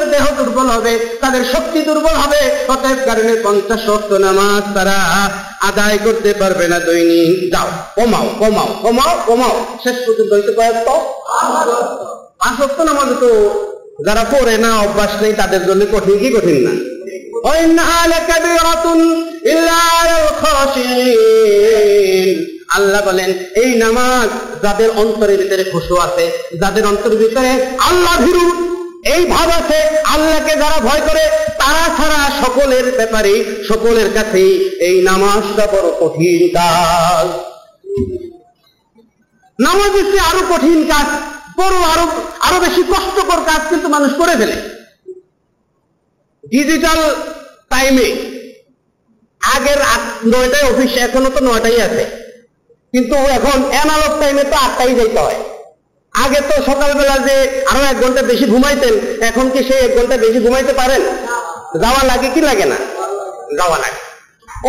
উন্মতের 0.01 0.13
দেহ 0.15 0.25
দুর্বল 0.39 0.67
হবে, 0.75 0.93
তাদের 1.23 1.43
শক্তি 1.53 1.79
দুর্বল 1.87 2.15
হবে, 2.23 2.41
অতএব 2.73 2.99
কারণে 3.09 3.33
পঞ্চাশ 3.45 3.81
শক্ত 3.87 4.11
নামাজ 4.27 4.63
তারা 4.75 4.97
আদায় 5.69 5.97
করতে 6.05 6.29
পারবে 6.41 6.65
না 6.71 6.77
দৈনিক। 6.87 7.35
যাও, 7.53 7.69
কমাও 7.97 8.25
কমাও 8.41 8.69
কমাও 8.83 9.13
কমাও। 9.27 9.55
শেষ 9.83 9.97
পর্যন্ত 10.05 10.31
হইতে 10.37 10.51
কয়েক 10.57 10.77
পাঁচ 12.41 12.53
শক্ত 12.59 12.79
নামাজ 12.89 13.09
তো 13.23 13.29
যারা 14.07 14.23
পড়ে 14.33 14.55
না, 14.63 14.69
অভ্যাস 14.85 15.13
নেই, 15.23 15.33
তাদের 15.41 15.61
জন্য 15.69 15.81
কঠিন 15.93 16.15
কি 16.21 16.29
কঠিন 16.35 16.57
না? 16.65 16.73
আল্লাহ 22.77 23.01
বলেন, 23.09 23.29
এই 23.61 23.69
নামাজ 23.83 24.29
যাদের 24.63 24.89
অন্তরের 25.01 25.37
ভিতরে 25.41 25.63
খুশু 25.73 25.93
আছে, 26.05 26.25
যাদের 26.61 26.83
অন্তরের 26.91 27.19
ভিতরে 27.23 27.51
আল্লাহ 27.89 28.15
ভীরু 28.25 28.45
এই 29.03 29.25
ভাব 29.25 29.49
আছে, 29.49 29.79
আল্লাহকে 30.13 30.53
যারা 30.55 30.77
ভয় 30.79 31.01
করে, 31.01 31.23
তারা 31.61 31.83
ছাড়া 31.97 32.21
সকলের 32.41 32.85
ব্যাপারে, 32.97 33.33
সকলের 33.67 34.13
কাছে 34.13 34.43
এই 34.87 35.01
নামাজটা 35.01 35.67
বড় 35.67 35.87
কঠিন 36.01 36.41
কাজ। 36.57 37.27
নামাজ 39.59 39.91
হচ্ছে 39.91 40.19
আরও 40.19 40.41
কঠিন 40.51 40.79
কাজ, 40.91 41.07
বড় 41.57 41.75
আরও 41.93 42.05
আরও 42.41 42.57
বেশি 42.59 42.81
কষ্টকর 42.83 43.41
কাজ 43.49 43.61
কিন্তু 43.69 43.87
মানুষ 43.89 44.11
করে 44.19 44.33
ফেলে। 44.37 44.57
ডিজিটাল 46.43 46.99
টাইমে 47.69 48.07
আগের 49.41 49.79
নয়টায় 50.25 50.65
অফিস 50.71 50.91
এখনও 50.97 51.29
তো 51.29 51.39
নয়টাই 51.39 51.81
আছে। 51.81 52.05
কিন্তু 52.93 53.15
এখন 53.15 53.57
অ্যানালগ 53.71 54.13
টাইমে 54.21 54.43
তো 54.43 54.55
আটটাই 54.55 54.95
যেতে 54.95 55.19
হয়। 55.19 55.39
আগে 56.15 56.39
তো 56.49 56.55
সকালবেলা 56.69 57.15
যে 57.27 57.35
আরও 57.71 57.81
এক 57.91 57.97
ঘণ্টা 58.03 58.21
বেশি 58.31 58.45
ঘুমাইতেন, 58.53 58.93
এখন 59.29 59.45
কি 59.53 59.59
সে 59.67 59.75
এক 59.85 59.91
ঘণ্টা 59.97 60.15
বেশি 60.17 60.39
ঘুমাইতে 60.45 60.73
পারেন? 60.73 61.01
যাওয়া 61.83 62.03
লাগে 62.09 62.29
কি 62.35 62.41
লাগে 62.49 62.65
না? 62.65 62.77
যাওয়া 63.59 63.77
লাগে। 63.83 64.01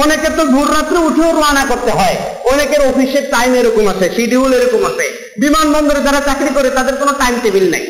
অনেকে 0.03 0.29
তো 0.37 0.43
ভোর 0.55 0.69
রাত্রে 0.77 0.99
উঠেও 1.09 1.31
রওনা 1.33 1.65
করতে 1.71 1.91
হয়। 1.99 2.17
অনেকের 2.53 2.83
অফিসের 2.91 3.25
টাইম 3.35 3.55
এরকম 3.55 3.85
আছে 3.93 4.07
শিডিউল 4.17 4.53
এরকম 4.59 4.83
আছে। 4.91 5.07
বিমানবন্দরে 5.43 6.01
যারা 6.07 6.21
চাকরি 6.29 6.51
করে, 6.57 6.69
তাদের 6.79 6.95
কোনো 7.01 7.13
টাইম 7.21 7.35
টেবিল 7.45 7.67
নাই। 7.75 7.85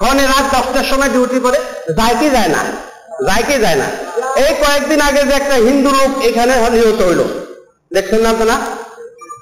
কনে 0.00 0.24
রাত 0.32 0.46
দশটার 0.54 0.86
সময় 0.90 1.10
ডিউটি 1.14 1.38
করে, 1.46 1.58
যায় 1.98 2.16
কি 2.20 2.28
যায় 2.36 2.50
না? 2.56 2.62
যায় 3.28 3.44
কি 3.48 3.56
যায় 3.64 3.78
না? 3.82 3.88
এই 4.44 4.52
কয়েকদিন 4.62 5.00
আগে 5.08 5.22
যে 5.28 5.34
একটা 5.40 5.56
হিন্দু 5.66 5.90
লোক 5.98 6.10
এখানে 6.28 6.52
নিহত 6.74 7.00
হইল। 7.08 7.22
দেখছেন 7.94 8.20
না 8.26 8.32
তো 8.38 8.44
না 8.44 8.56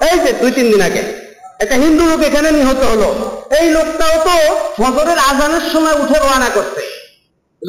এই 0.09 0.17
যে 0.25 0.31
দুই, 0.40 0.51
তিন 0.57 0.67
দিন 0.73 0.83
আগে। 0.88 1.24
একটা 1.64 1.77
হিন্দু 1.85 2.05
লোক 2.11 2.20
এখানে 2.22 2.50
নিহত 2.50 2.81
হলো। 2.92 3.09
এই 3.61 3.66
লোকটাও 3.70 4.14
তো 4.27 4.37
ফজরের 4.77 5.18
আজানের 5.18 5.64
সময় 5.72 5.96
উঠে 6.03 6.18
রওনা 6.18 6.48
করছে। 6.48 6.83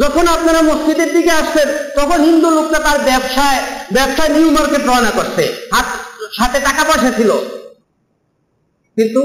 যখন 0.01 0.27
আপনারা 0.27 0.61
মসজিদের 0.61 1.13
দিকে 1.13 1.31
আসছেন, 1.31 1.67
তখন 1.95 2.19
হিন্দু 2.21 2.49
লোকটা 2.49 2.79
তার 2.79 2.99
ব্যবসায় 2.99 3.59
ব্যবসায় 3.93 4.29
নিউ 4.29 4.51
মার্কেট 4.51 4.83
রওনা 4.85 5.11
করছে। 5.11 5.43
হাত, 5.73 5.85
সাথে 6.37 6.59
টাকা 6.59 6.83
পয়সা 6.83 7.11
ছিল। 7.17 7.31
কিন্তু 8.97 9.21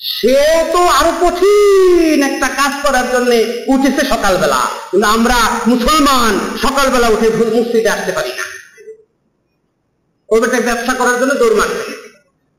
সেও 0.00 0.58
তো 0.72 0.80
আরও 0.98 1.12
কঠিন 1.22 2.22
একটা 2.22 2.48
কাজ 2.48 2.72
করার 2.84 3.06
জন্য 3.12 3.30
উঠেছে 3.66 4.02
সকালবেলা। 4.06 4.60
কিন্তু 4.90 5.06
আমরা 5.06 5.38
মুসলমান, 5.66 6.34
সকালবেলা 6.62 7.08
উঠে 7.08 7.28
মসজিদে 7.56 7.88
আসতে 7.88 8.12
পারি 8.12 8.32
না। 8.38 8.44
ওটা 10.28 10.60
ব্যবসা 10.60 10.94
করার 10.94 11.16
জন্য 11.20 11.34
দৌড় 11.34 11.56
মারতে 11.56 11.84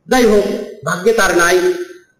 যাই 0.07 0.25
হোক 0.25 0.47
ভাগ্যে 0.87 1.13
তার 1.19 1.31
নাই, 1.41 1.57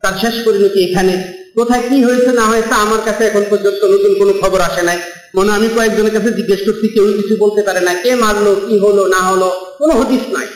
তার 0.03 0.15
শেষ 0.21 0.35
পরিণতি 0.45 0.79
এখানে। 0.87 1.15
কোথায় 1.57 1.83
কি 1.89 1.97
হয়েছে 2.07 2.31
না 2.39 2.45
হয়েছে 2.51 2.73
আমার 2.85 3.01
কাছে 3.07 3.21
এখন 3.29 3.43
পর্যন্ত 3.51 3.81
নতুন 3.93 4.11
কোনো 4.19 4.33
খবর 4.41 4.59
আসে 4.69 4.83
নাই। 4.89 4.99
মনে 5.35 5.51
আমি 5.57 5.67
কয়েকজনের 5.75 6.13
কাছে 6.17 6.29
জিজ্ঞেস 6.39 6.61
করছি, 6.67 6.85
কেউ 6.95 7.05
কিছু 7.19 7.33
বলতে 7.43 7.61
পারে 7.67 7.81
না, 7.87 7.93
কে 8.03 8.11
মারলো, 8.23 8.51
কি 8.67 8.75
হলো, 8.83 9.03
না 9.15 9.21
হলো, 9.29 9.49
কোনো 9.79 9.93
হদিস 9.99 10.23
নাই। 10.35 10.47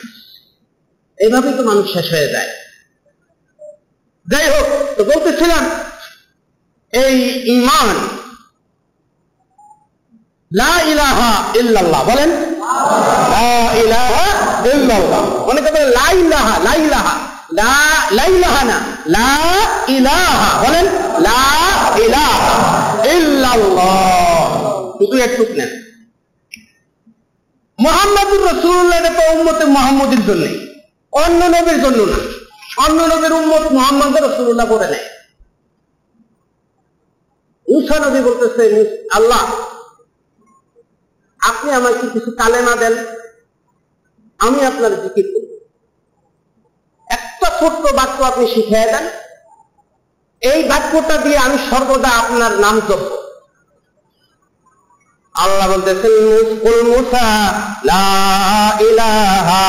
এইভাবেই 1.17 1.53
তো 1.57 1.63
মানুষ 1.69 1.85
শেষ 1.93 2.07
হয়ে 2.15 2.29
যায়। 2.33 2.49
যাই 4.27 4.47
হোক 4.53 4.67
তো 4.97 5.01
বলতেছিলাম, 5.11 5.63
এই 6.93 7.15
ইমান 7.55 7.97
লা 10.51 10.73
ইলাহা 10.93 11.31
ইল্লাল্লাহ, 11.61 12.01
বলেন? 12.11 12.29
লা 13.35 13.55
ইলাহা 13.83 14.25
ইল্লাল্লাহ। 14.73 15.21
অনেকে 15.49 15.69
বলে 15.73 15.87
লা 15.99 16.07
ইলাহা 16.21 16.53
লা 16.67 16.73
ইলাহা। 16.87 17.15
লা 17.53 18.09
লা 18.11 18.23
বলেন 20.67 20.87
একটু 25.21 25.53
নেন। 25.53 25.69
মোহাম্মদুর 27.79 28.47
জন্য 30.27 30.47
অন্য 31.11 31.45
নবীর 31.45 31.83
জন্য 31.83 32.03
না। 32.03 32.17
অন্য 32.83 33.03
নবীর 33.03 33.31
উম্মত 33.31 33.71
মোহাম্মদ 33.71 34.23
রসুল্লাহ 34.23 34.65
করে 34.65 34.87
নেয়। 34.87 35.05
মুসা 37.69 37.99
নবী 37.99 38.21
বলতেছে, 38.21 38.99
আল্লাহ, 39.13 39.55
আপনি 41.39 41.71
আমাকে 41.71 42.07
কিছু 42.13 42.31
কালেমা 42.31 42.75
দেন? 42.75 42.93
আমি 44.39 44.65
আপনার 44.65 45.03
জিকির 45.03 45.25
করি। 45.33 45.56
ছোট্ট 47.59 47.83
বাক্য 47.99 48.17
আপনি 48.31 48.45
শিখিয়ে 48.53 48.85
দেন। 48.91 49.05
এই 50.41 50.59
বাক্যটা 50.71 51.15
দিয়ে 51.25 51.37
আমি 51.45 51.57
সর্বদা 51.69 52.09
আপনার 52.21 52.53
নাম 52.65 52.75
জপব 52.87 53.11
আল্লাহ 55.35 55.65
বলতেছেন, 55.73 56.13
মুসকুল 56.29 56.79
মুসা, 56.91 57.27
লা 57.91 58.09
ইলাহা 58.89 59.65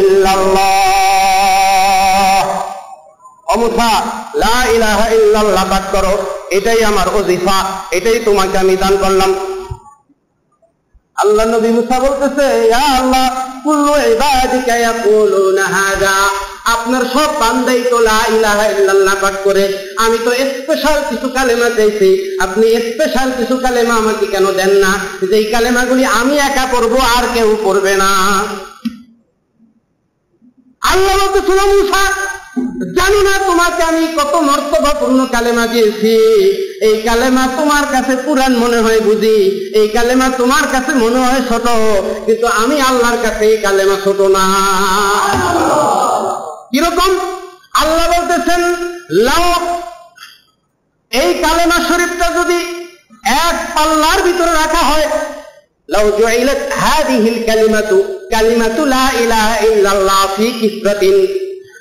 ইল্লাল্লাহ। 0.00 0.80
লা 4.42 4.58
ইলাহা 4.76 5.06
ইল্লাল্লাহ 5.16 5.64
করো, 5.94 6.14
এটাই 6.56 6.80
আমার 6.90 7.08
ওজিফা, 7.18 7.58
এটাই 7.96 8.18
তোমাকে 8.26 8.56
আমি 8.62 8.74
দান 8.82 8.94
করলাম। 9.02 9.30
আল্লাহ 11.22 11.44
নবী 11.54 11.70
মুসা 11.78 11.96
বলতেছে, 12.06 12.46
ইয়া 12.68 12.86
আল্লাহ, 13.00 13.26
কুল্লু 13.64 13.94
ইবাদিকা 14.12 14.74
ইয়াকুলুনা 14.82 15.64
আপনার 16.64 17.02
সব 17.14 17.30
বান্দাই 17.40 17.82
তো 17.90 17.98
লা 17.98 18.20
ইলাহা 18.28 18.66
ইল্লাল্লাহ 18.66 19.14
পাঠ 19.20 19.34
করে। 19.44 19.94
আমি 19.98 20.18
তো 20.24 20.30
স্পেশাল 20.30 21.02
কিছু 21.10 21.28
কালেমা 21.28 21.70
চাইছি। 21.76 22.36
আপনি 22.40 22.66
স্পেশাল 22.70 23.32
কিছু 23.38 23.56
কালেমা 23.56 23.94
আমাকে 23.94 24.26
কেন 24.26 24.46
দেন 24.52 24.70
না? 24.70 24.98
যেই 25.30 25.44
কালেমাগুলি 25.44 26.04
আমি 26.04 26.38
একা 26.38 26.66
পড়ব, 26.72 26.98
আর 27.16 27.24
কেউ 27.34 27.56
পড়বে 27.64 27.96
না। 27.96 28.10
আল্লাহ 30.82 31.16
মুসা, 31.66 32.04
জানি 32.96 33.22
না 33.22 33.38
তোমাকে 33.46 33.82
আমি 33.82 34.06
কত 34.16 34.34
মর্তবাপূর্ণ 34.34 35.26
কালেমা 35.26 35.66
দিয়েছি। 35.66 36.16
এই 36.82 37.02
কালেমা 37.02 37.48
তোমার 37.56 37.84
কাছে 37.92 38.16
পুরান 38.16 38.52
মনে 38.56 38.76
হয় 38.76 39.00
বুঝি। 39.00 39.70
এই 39.74 39.88
কালেমা 39.88 40.28
তোমার 40.38 40.62
কাছে 40.72 40.92
মনে 40.94 41.18
হয় 41.18 41.40
ছোট। 41.48 41.66
কিন্তু 42.26 42.46
আমি 42.46 42.80
আল্লাহর 42.80 43.18
কাছে 43.22 43.44
এই 43.50 43.56
কালেমা 43.56 43.96
ছোট 44.04 44.20
না। 44.20 44.44
কিরকম 46.71 47.11
আল্লাহ 47.81 48.05
বলতেছেন 48.13 48.61
লাও 49.19 49.49
এই 51.11 51.29
কালেমা 51.43 51.77
শরীফটা 51.89 52.27
যদি 52.35 52.59
এক 53.45 53.55
পাল্লার 53.75 54.19
ভিতরে 54.27 54.53
রাখা 54.53 54.83
হয় 54.89 55.07
لو 55.89 56.05
جعلت 56.11 56.61
هذه 56.73 57.23
الكلمة 57.29 57.91
كلمة 58.31 58.77
لا 58.85 59.05
إله 59.13 59.47
إلا 59.63 59.91
الله 59.91 60.21
في 60.27 60.47
كسرة 60.59 61.03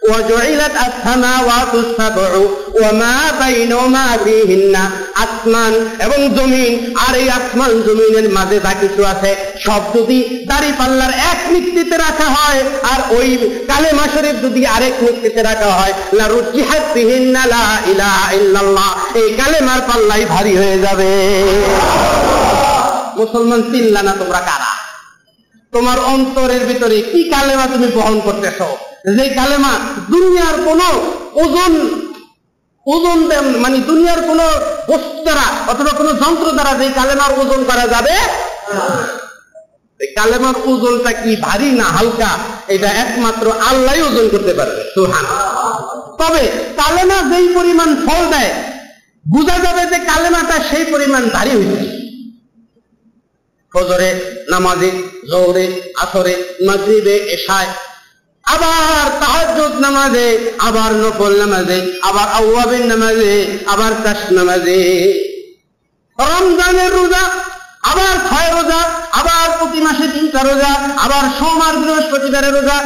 وجعلت 0.04 0.74
السماوات 0.80 1.72
السبع 1.74 2.30
وما 2.74 3.18
بينهما 3.40 4.06
فيهن 4.16 4.76
আসমান 5.24 5.74
এবং 6.04 6.20
জমিন 6.36 6.72
আর 7.04 7.14
এই 7.20 7.28
আসমান 7.38 7.72
জমিনের 7.86 8.26
মাঝে 8.36 8.58
যা 8.58 8.72
কিছু 8.82 9.02
আছে 9.12 9.30
সব 9.64 9.82
যদি 9.94 10.18
দাড়ি 10.50 10.70
পাল্লার 10.78 11.12
এক 11.30 11.40
মিষ্টিতে 11.52 11.96
রাখা 12.06 12.28
হয় 12.36 12.60
আর 12.92 13.00
ওই 13.18 13.28
কালেমা 13.70 14.04
শরীফ 14.14 14.36
যদি 14.46 14.62
আরেক 14.76 14.94
মিষ্টিতে 15.04 15.40
রাখা 15.42 15.70
হয় 15.78 15.92
লা 16.18 16.24
রুজিহাত 16.28 16.84
বিহিন্না 16.94 17.42
লা 17.46 17.66
ইলাহা 17.92 18.26
ইল্লাল্লাহ 18.38 18.90
এই 19.20 19.28
কালেমার 19.40 19.80
পাল্লাই 19.88 20.22
ভারী 20.34 20.54
হয়ে 20.60 20.78
যাবে 20.84 21.10
মুসলমান 23.20 23.60
চিনলা 23.70 24.00
না 24.02 24.12
তোমরা 24.20 24.40
কারা 24.48 24.70
তোমার 25.72 25.98
অন্তরের 26.12 26.62
ভিতরে 26.70 26.96
কি 27.10 27.20
কালেমা 27.32 27.66
তুমি 27.72 27.88
বহন 27.96 28.16
করতেছ 28.26 28.60
যে 29.17 29.25
কালেমা, 29.39 29.73
দুনিয়ার 30.13 30.57
কোন 30.67 30.81
ওজন 31.43 31.73
ওজন 32.85 33.19
মানে 33.63 33.77
দুনিয়ার 33.89 34.21
কোন 34.29 34.41
বস্তু 34.89 35.19
দ্বারা 35.25 35.45
অথবা 35.71 35.91
কোন 35.99 36.07
যন্ত্র 36.21 36.47
দ্বারা 36.57 36.73
যে 36.79 36.87
কালেমার 36.99 37.31
ওজন 37.41 37.61
করা 37.69 37.85
যাবে? 37.93 38.15
কালেমার 40.17 40.57
ওজনটা 40.71 41.11
কি 41.21 41.31
ভারী 41.45 41.69
না 41.79 41.87
হালকা, 41.95 42.31
এটা 42.75 42.89
একমাত্র 43.03 43.45
আল্লাহ 43.69 43.95
ওজন 44.09 44.25
করতে 44.33 44.53
পারবে 44.59 44.81
সুহান 44.93 45.25
তবে 46.19 46.43
কালেমা 46.79 47.17
যেই 47.31 47.47
পরিমাণ 47.57 47.89
ফল 48.05 48.21
দেয়, 48.33 48.51
বোঝা 49.25 49.57
যাবে 49.65 49.83
যে 49.91 49.97
কালেমাটা 50.09 50.55
সেই 50.69 50.85
পরিমাণ 50.93 51.23
ভারী 51.35 51.53
হয়েছে। 51.57 51.87
ফজরে, 53.71 54.09
নামাজে 54.51 54.89
জোরে 55.31 55.65
আসরে, 56.03 56.33
মাগরিবে, 56.67 57.15
এশায় 57.35 57.69
আবার 58.53 59.05
তাহাজ্জুদ 59.19 59.73
নামাজে, 59.79 60.27
আবার 60.59 60.91
নফল 60.93 61.33
নামাজে, 61.39 61.79
আবার 62.03 62.27
আওয়াবের 62.39 62.83
নামাজে, 62.85 63.33
আবার 63.67 63.91
কাশ 64.03 64.21
নামাজে। 64.31 64.79
রমজানের 66.19 66.91
রোজা, 66.93 67.23
আবার 67.83 68.15
ছয় 68.29 68.49
রোজা, 68.57 68.81
আবার 69.11 69.47
প্রতি 69.59 69.79
মাসে 69.81 70.05
তিনটা 70.13 70.41
রোজা, 70.43 70.71
আবার 71.05 71.23
সোমবার, 71.39 71.73
বৃহস্পতিবারের 71.77 72.53
রোজা। 72.53 72.77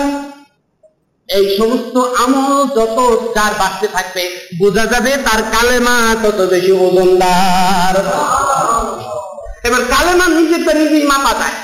এই 1.29 1.45
সমস্ত 1.57 1.95
আমল 2.23 2.51
যত 2.75 2.97
যার 3.35 3.53
বাড়তে 3.59 3.87
থাকবে, 3.87 4.23
বোঝা 4.59 4.85
যাবে 4.85 5.11
তার 5.25 5.41
কালেমা 5.53 5.95
তত 6.23 6.39
বেশি 6.51 6.71
ওজনদার। 6.85 7.95
এবার 9.67 9.81
কালেমা 9.93 10.25
নিজেরটা 10.27 10.73
নিজেই 10.73 11.05
মাপা 11.07 11.33
যায়। 11.39 11.57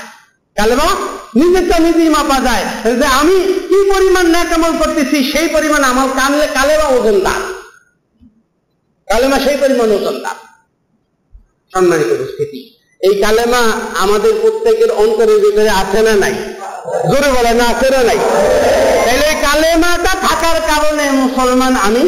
নিজেরটা 1.40 1.76
নিজেই 1.86 2.10
মাপা 2.16 2.38
যায়। 2.46 2.64
যে 3.00 3.06
আমি 3.20 3.36
কি 3.70 3.78
পরিমাণ 3.92 4.24
করতেছি, 4.80 5.18
সেই 5.32 5.46
পরিমাণ 5.56 5.82
কানলে 6.18 6.46
কালেমা 6.58 6.86
কালেমা 9.08 9.36
সেই 9.46 9.56
পরিমাণ 9.62 9.88
সম্মানিত 11.72 12.10
উপস্থিতি, 12.16 12.60
এই 13.06 13.14
কালেমা 13.24 13.62
আমাদের 14.04 14.32
প্রত্যেকের 14.42 14.90
অন্তরের 15.02 15.38
ভিতরে 15.44 15.70
আছে 15.82 16.00
না 16.06 16.14
নাই? 16.22 16.34
জোরে 17.10 17.28
বলে 17.36 17.52
না 17.60 17.64
আছে 17.72 17.88
না 17.94 18.00
নাই? 18.08 18.20
তাহলে 19.04 19.24
এই 19.32 19.36
কালেমাটা 19.46 20.12
থাকার 20.26 20.58
কারণে 20.70 21.04
মুসলমান 21.22 21.74
আমি, 21.88 22.04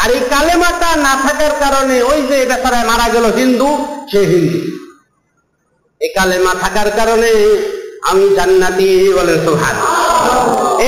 আর 0.00 0.08
এই 0.16 0.22
কালেমাটা 0.32 0.88
না 1.06 1.12
থাকার 1.24 1.52
কারণে 1.62 1.96
ওই 2.10 2.20
যে 2.28 2.36
বেচারায় 2.50 2.86
মারা 2.90 3.06
গেল 3.14 3.24
হিন্দু, 3.38 3.68
সে 4.10 4.20
হিন্দু। 4.32 4.58
এই 6.04 6.10
কালেমা 6.18 6.52
থাকার 6.62 6.90
কারণে 6.98 7.30
আমি 8.10 8.26
জান্নাতি 8.36 8.88
বলেন 9.16 9.38
সোহান 9.44 9.76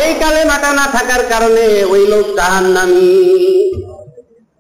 এই 0.00 0.10
কালেমাটা 0.22 0.70
না 0.72 0.86
থাকার 0.96 1.22
কারণে 1.32 1.64
ওই 1.92 2.02
লোক 2.06 2.26
জাহান্নামী। 2.38 3.08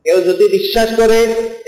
কেউ 0.04 0.18
যদি 0.28 0.44
বিশ্বাস 0.56 0.88
করে 1.00 1.18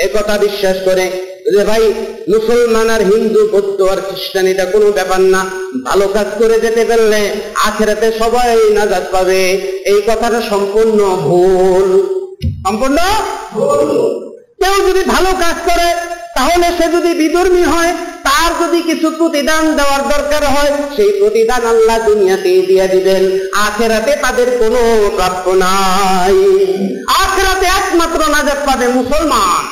একথা 0.07 0.35
বিশ্বাস 0.47 0.77
করে 0.85 1.07
যে 1.55 1.63
ভাই, 1.65 1.85
মুসলমান 2.33 2.89
আর 2.95 3.03
হিন্দু, 3.11 3.41
বৌদ্ধ 3.53 3.79
আর 3.93 4.01
খ্রিস্টান, 4.09 4.47
এটা 4.53 4.65
কোনো 4.65 4.89
ব্যাপার 4.93 5.21
না। 5.35 5.43
ভালো 5.85 6.07
কাজ 6.17 6.29
করে 6.39 6.57
যেতে 6.65 6.83
পারলে 6.85 7.21
আখেরাতে 7.69 8.09
সবাই 8.21 8.59
নাজাদ 8.77 9.05
পাবে। 9.13 9.43
এই 9.91 10.01
কথাটা 10.09 10.41
সম্পূর্ণ 10.51 10.99
ভুল। 11.27 11.89
সম্পূর্ণ 12.65 12.99
কেউ 14.61 14.75
যদি 14.89 15.03
ভালো 15.15 15.31
কাজ 15.45 15.57
করে 15.69 15.89
তাহলে 16.39 16.67
সে 16.79 16.87
যদি 16.97 17.11
বিধর্মী 17.15 17.65
হয়, 17.65 17.93
তার 18.27 18.51
যদি 18.63 18.83
কিছু 18.83 19.09
প্রতিদান 19.11 19.63
দেওয়ার 19.77 20.03
দরকার 20.09 20.43
হয়, 20.55 20.73
সেই 20.97 21.13
প্রতিদান 21.21 21.63
আল্লাহ 21.67 21.97
দুনিয়াতেই 22.07 22.61
দিয়ে 22.67 22.87
দিবেন। 22.89 23.23
আখেরাতে 23.67 24.13
তাদের 24.17 24.49
কোনো 24.61 24.81
প্রাপ্য 25.17 25.51
নাই। 25.51 26.39
আখেরাতে 27.23 27.67
একমাত্র 27.81 28.21
নাজাত 28.35 28.61
পাবে 28.67 28.87
মুসলমান। 28.89 29.63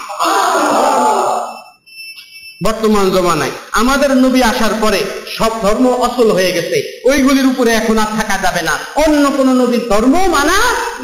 বর্তমান 2.65 3.11
জমানায় 3.11 3.55
আমাদের 3.73 4.11
নবী 4.17 4.41
আসার 4.43 4.75
পরে 4.81 5.01
সব 5.37 5.53
ধর্ম 5.63 5.87
অচল 6.07 6.29
হয়ে 6.31 6.53
গেছে। 6.53 6.79
ওইগুলির 7.05 7.47
উপরে 7.47 7.71
এখন 7.73 7.99
আর 7.99 8.11
থাকা 8.19 8.37
যাবে 8.45 8.63
না। 8.63 8.75
অন্য 9.05 9.25
কোন 9.37 9.49
নবীর 9.61 9.85
ধর্ম 9.91 10.15
মানা 10.37 10.59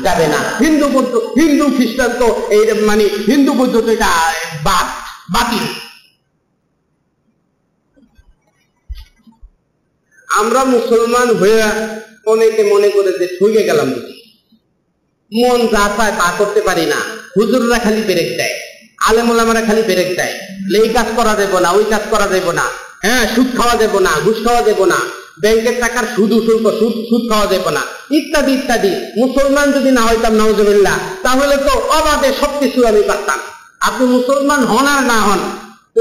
যাবে 0.04 0.26
না। 0.26 0.40
হিন্দু 0.64 0.86
বৌদ্ধ 0.88 1.14
হিন্দু 1.40 1.64
খ্রিস্টান 1.76 2.10
তো 2.20 2.28
এই 2.50 2.64
মানে 2.88 3.04
হিন্দু 3.30 3.52
বৌদ্ধ 3.52 3.74
তো 3.80 3.90
এটা 3.90 4.10
বাদ। 4.64 4.86
বাতিল 5.34 5.66
আমরা 10.28 10.60
মুসলমান 10.74 11.28
হয়ে 11.40 11.60
অনেকে 12.32 12.62
মনে 12.72 12.88
করে 12.94 13.10
যে 13.20 13.26
ঠকে 13.36 13.62
গেলাম 13.68 13.88
মন 15.32 15.60
যা 15.74 15.84
চায় 15.96 16.14
তা 16.20 16.28
করতে 16.38 16.60
পারি 16.68 16.84
না। 16.92 17.00
হুজুররা 17.36 17.78
খালি 17.84 18.02
বেরেক 18.08 18.30
দেয়, 18.38 18.56
আলেমুলামারা 19.08 19.62
খালি 19.68 19.82
বেরেক 19.88 20.10
দেয়। 20.18 20.34
এই 20.80 20.88
কাজ 20.96 21.08
করা 21.18 21.32
যাব 21.40 21.54
না, 21.64 21.68
ওই 21.78 21.84
কাজ 21.92 22.04
করা 22.12 22.26
যাব 22.32 22.46
না। 22.58 22.66
হ্যাঁ 23.04 23.22
সুদ 23.34 23.48
খাওয়া 23.58 23.76
যাব 23.82 23.94
না, 24.06 24.12
ঘুষ 24.24 24.38
খাওয়া 24.44 24.62
যাব 24.68 24.80
না। 24.92 24.98
ব্যাংকের 25.42 25.76
টাকার 25.82 26.06
সুদ, 26.14 26.32
শুল্ক, 26.46 26.66
সুদ 26.80 26.94
সুদ 27.08 27.22
খাওয়া 27.30 27.46
যাব 27.52 27.66
না। 27.76 27.82
ইত্যাদি 28.18 28.52
ইত্যাদি। 28.58 28.92
মুসলমান 29.22 29.66
যদি 29.76 29.90
না 29.98 30.02
হইতাম 30.08 30.34
নজরুল্লাহ 30.42 30.96
তাহলে 31.24 31.56
তো 31.66 31.72
অবাধে 31.98 32.30
সবকিছু 32.40 32.80
আমি 32.90 33.02
পারতাম। 33.10 33.38
আপনি 33.82 34.06
মুসলমান 34.06 34.64
হন 34.64 34.86
আর 34.86 35.02
না 35.02 35.20
হন, 35.20 35.38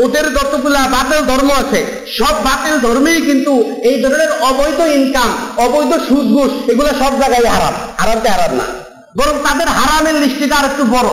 ওদের 0.04 0.34
যতগুলা 0.34 0.80
বাতিল 0.80 1.22
ধর্ম 1.22 1.52
আছে, 1.52 1.86
সব 2.20 2.44
বাতিল 2.44 2.80
ধর্মেই 2.80 3.22
কিন্তু 3.22 3.76
এই 3.84 4.04
ধরনের 4.04 4.32
অবৈধ 4.32 4.80
ইনকাম 4.80 5.30
অবৈধ 5.58 6.02
সুদ 6.08 6.26
ঘুষ 6.26 6.70
এগুলো 6.70 6.89
সব 6.89 7.20
জায়গায় 7.20 7.46
হারাম 7.46 7.74
হারামতে 7.98 8.30
হারাম 8.30 8.56
না। 8.56 8.63
বরং 9.17 9.50
তাদের 9.50 9.67
হারামের 9.67 10.15
লিস্টিটা 10.15 10.56
আর 10.56 10.65
একটু 10.65 10.84
বড়। 10.84 11.08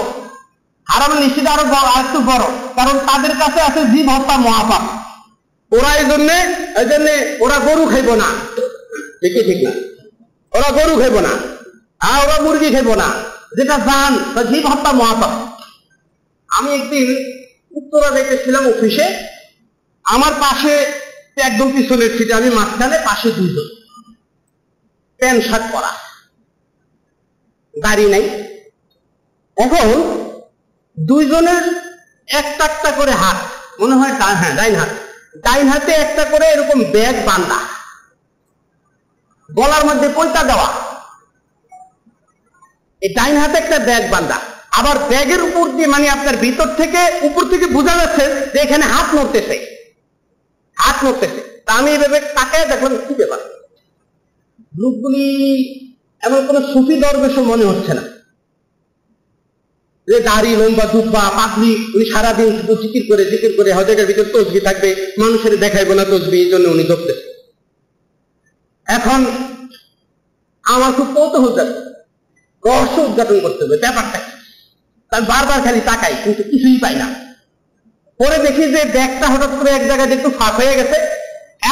হারামের 0.89 1.23
লিস্টিটা 1.23 1.51
আরও 1.51 1.75
আর 1.75 2.01
একটু 2.01 2.21
বড়। 2.21 2.45
কারণ 2.77 2.99
তাদের 2.99 3.31
কাছে 3.31 3.61
আছে 3.61 3.85
জীব 3.85 4.09
হত্যা 4.09 4.37
মহাপাপ। 4.37 4.83
ওরা 5.73 5.95
এই 5.95 6.05
জন্যে 6.05 6.35
এই 6.79 6.85
জন্যে 6.85 7.37
ওরা 7.41 7.59
গরু 7.59 7.87
খাইব 7.87 8.15
না। 8.15 8.25
ঠিকই, 9.21 9.45
ঠিক 9.45 9.69
না? 9.69 9.71
ওরা 10.59 10.71
গরু 10.71 11.01
খাইব 11.01 11.21
না। 11.21 11.29
আর 12.01 12.25
ওরা 12.25 12.41
মুরগি 12.41 12.71
খাইব 12.71 12.95
না। 12.95 13.05
যেটা 13.57 13.79
জান 13.79 14.43
জীব 14.43 14.67
হত্যা 14.67 14.93
মহাপাপ। 14.93 15.48
আমি 16.59 16.75
একদিন 16.75 17.07
উত্তরা 17.71 18.11
দেখেছিলাম 18.11 18.67
অফিসে, 18.69 19.07
আমার 20.05 20.33
পাশে 20.41 20.75
একদম 21.37 21.69
পিছনের 21.73 22.19
সিটে 22.19 22.35
আমি 22.35 22.51
মাঝখানে 22.51 22.99
পাশে 23.05 23.31
দুইজন। 23.31 23.69
প্যান্ট, 25.19 25.45
শার্ট 25.51 25.67
পরা। 25.73 25.93
দাড়ি 27.75 28.07
নাই। 28.07 28.25
এখন 29.57 29.89
দুইজনের 30.97 31.65
একটা 32.29 32.65
একটা 32.65 32.91
করে 32.91 33.13
হাত, 33.13 33.37
মনে 33.81 33.95
হয় 33.95 34.13
ডান 34.19 34.35
হ্যাঁ 34.37 34.55
ডাইন 34.57 34.75
হাত। 34.75 34.89
ডাইন 35.37 35.69
হাতে 35.69 35.93
একটা 35.93 36.25
করে 36.25 36.47
এরকম 36.47 36.79
ব্যাগ 36.85 37.17
বান্ধা। 37.27 37.59
গলার 39.49 39.85
মধ্যে 39.87 40.09
পয়সা 40.15 40.43
দেওয়া? 40.45 40.69
এই 43.03 43.15
ডাইন 43.15 43.37
হাতে 43.37 43.59
একটা 43.59 43.79
ব্যাগ 43.79 44.11
বান্ধা। 44.11 44.39
আবার 44.79 44.97
ব্যাগের 45.11 45.41
উপর 45.49 45.65
দিয়ে 45.77 45.89
মানে 45.95 46.07
আপনার 46.17 46.37
ভিতর 46.45 46.69
থেকে 46.81 47.01
উপর 47.29 47.43
থেকে 47.53 47.67
বোঝা 47.77 47.95
যাচ্ছে 48.01 48.25
যে 48.53 48.59
এখানে 48.67 48.85
হাত 48.93 49.09
নড়তেছে। 49.17 49.57
হাত 50.77 50.97
নড়তেছে। 51.05 51.41
তা 51.67 51.71
আমি 51.81 51.89
এভাবে 51.97 52.19
তাকায় 52.37 52.67
দেখলাম 52.73 52.93
কি 53.07 53.15
ব্যাপার। 53.21 53.41
লোকগুলি 54.81 55.25
এমন 56.23 56.41
কোন 56.49 56.57
সুফি 56.73 56.95
দরবেশও 57.03 57.43
মনে 57.53 57.65
হচ্ছে 57.71 57.93
না। 57.99 58.05
যে 60.09 60.19
দাড়ি, 60.29 60.51
লম্বা 60.61 60.87
দুব্বা 60.95 61.23
পাগলি 61.39 61.71
উনি 61.95 62.05
সারাদিন 62.13 62.49
শুধু 62.59 62.75
জিকির 62.83 63.05
করে 63.11 63.23
জিকির 63.33 63.53
করে 63.59 63.71
হয়তো 63.77 63.91
এটার 63.93 64.09
ভিতর 64.11 64.27
তসবি 64.33 64.61
থাকবে, 64.69 64.89
মানুষের 65.23 65.55
দেখাইবো 65.65 65.93
না 65.99 66.05
তসবি, 66.11 66.37
এই 66.45 66.51
জন্য 66.53 66.67
উনি 66.75 66.85
ধরতেছে। 66.91 67.25
এখন 68.87 69.21
আমার 70.65 70.91
খুব 70.99 71.09
কৌতূহল 71.17 71.53
যাচ্ছে 71.59 71.81
রহস্য 72.63 72.97
উদ্ঘাটন 73.09 73.39
করতে 73.45 73.61
হবে, 73.65 73.77
ব্যাপারটা 73.85 74.19
তাই 75.13 75.23
বারবার 75.33 75.59
খালি 75.67 75.81
তাকাই, 75.91 76.15
কিন্তু 76.25 76.43
কিছুই 76.51 76.79
পাই 76.85 76.95
না। 77.03 77.09
পরে 78.21 78.37
দেখি 78.47 78.65
যে 78.75 78.81
ব্যাগটা 78.97 79.27
হঠাৎ 79.33 79.53
করে 79.59 79.71
এক 79.79 79.85
জায়গায় 79.89 80.09
একটু 80.19 80.31
ফাঁক 80.39 80.55
হয়ে 80.61 80.75
গেছে। 80.79 80.97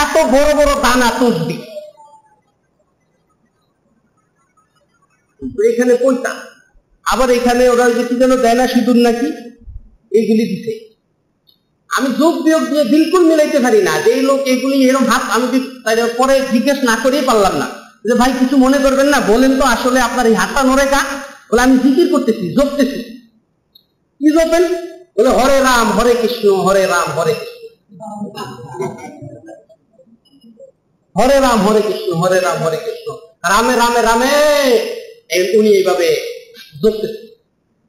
এত 0.03 0.15
বড় 0.35 0.51
বড় 0.59 0.71
দানা 0.85 1.09
তসবি 1.21 1.57
এখানে 5.71 5.95
পয়সা 6.03 6.33
আবার 7.13 7.29
এখানে 7.39 7.65
ওরা 7.75 7.87
যে 7.97 8.03
কি 8.09 8.15
যেন 8.23 8.33
দেয় 8.45 8.57
না 8.61 8.65
সিঁদুর 8.73 8.99
নাকি? 9.07 9.29
এইগুলি 10.19 10.45
দিছে। 10.51 10.73
আমি 11.91 12.09
যোগ 12.21 12.35
বিয়োগ 12.45 12.65
দিয়ে 12.71 12.85
বিলকুল 12.93 13.23
মিলাইতে 13.31 13.59
পারি 13.67 13.81
না 13.89 13.93
যে 14.07 14.13
লোক 14.29 14.41
এগুলি 14.53 14.77
এরকম 14.89 15.05
ভাব 15.11 15.23
আমি 15.35 15.47
পরে 16.19 16.35
জিজ্ঞেস 16.55 16.79
না 16.89 16.95
করেই 17.03 17.25
পারলাম 17.31 17.55
না। 17.63 17.69
যে 18.09 18.15
ভাই, 18.21 18.33
কিছু 18.41 18.55
মনে 18.65 18.79
করবেন 18.85 19.09
না, 19.15 19.19
বলেন 19.31 19.53
তো 19.61 19.65
আসলে 19.75 19.99
আপনার 20.09 20.27
এই 20.31 20.37
হাতটা 20.41 20.63
নড়ে 20.69 20.87
কা 20.95 21.01
বলে, 21.49 21.61
আমি 21.67 21.77
জিকির 21.85 22.07
করতেছি, 22.15 22.45
জপতেছি। 22.57 23.01
কি 24.21 24.33
জপেন 24.33 24.65
বলে, 25.19 25.29
হরে 25.29 25.61
রাম, 25.61 25.93
হরে 25.93 26.15
কৃষ্ণ, 26.23 26.55
হরে 26.57 26.87
রাম, 26.87 27.19
হরে 27.19 27.35
হরে 31.17 31.41
রাম, 31.41 31.59
হরে 31.67 31.81
কৃষ্ণ, 31.81 32.13
হরে 32.13 32.41
রাম, 32.41 32.59
হরে 32.63 32.77
কৃষ্ণ। 32.77 33.09
রামে 33.51 33.77
রামে 33.77 34.03
রামে! 34.03 34.35
উনি 35.59 35.69
এইভাবে 35.69 36.09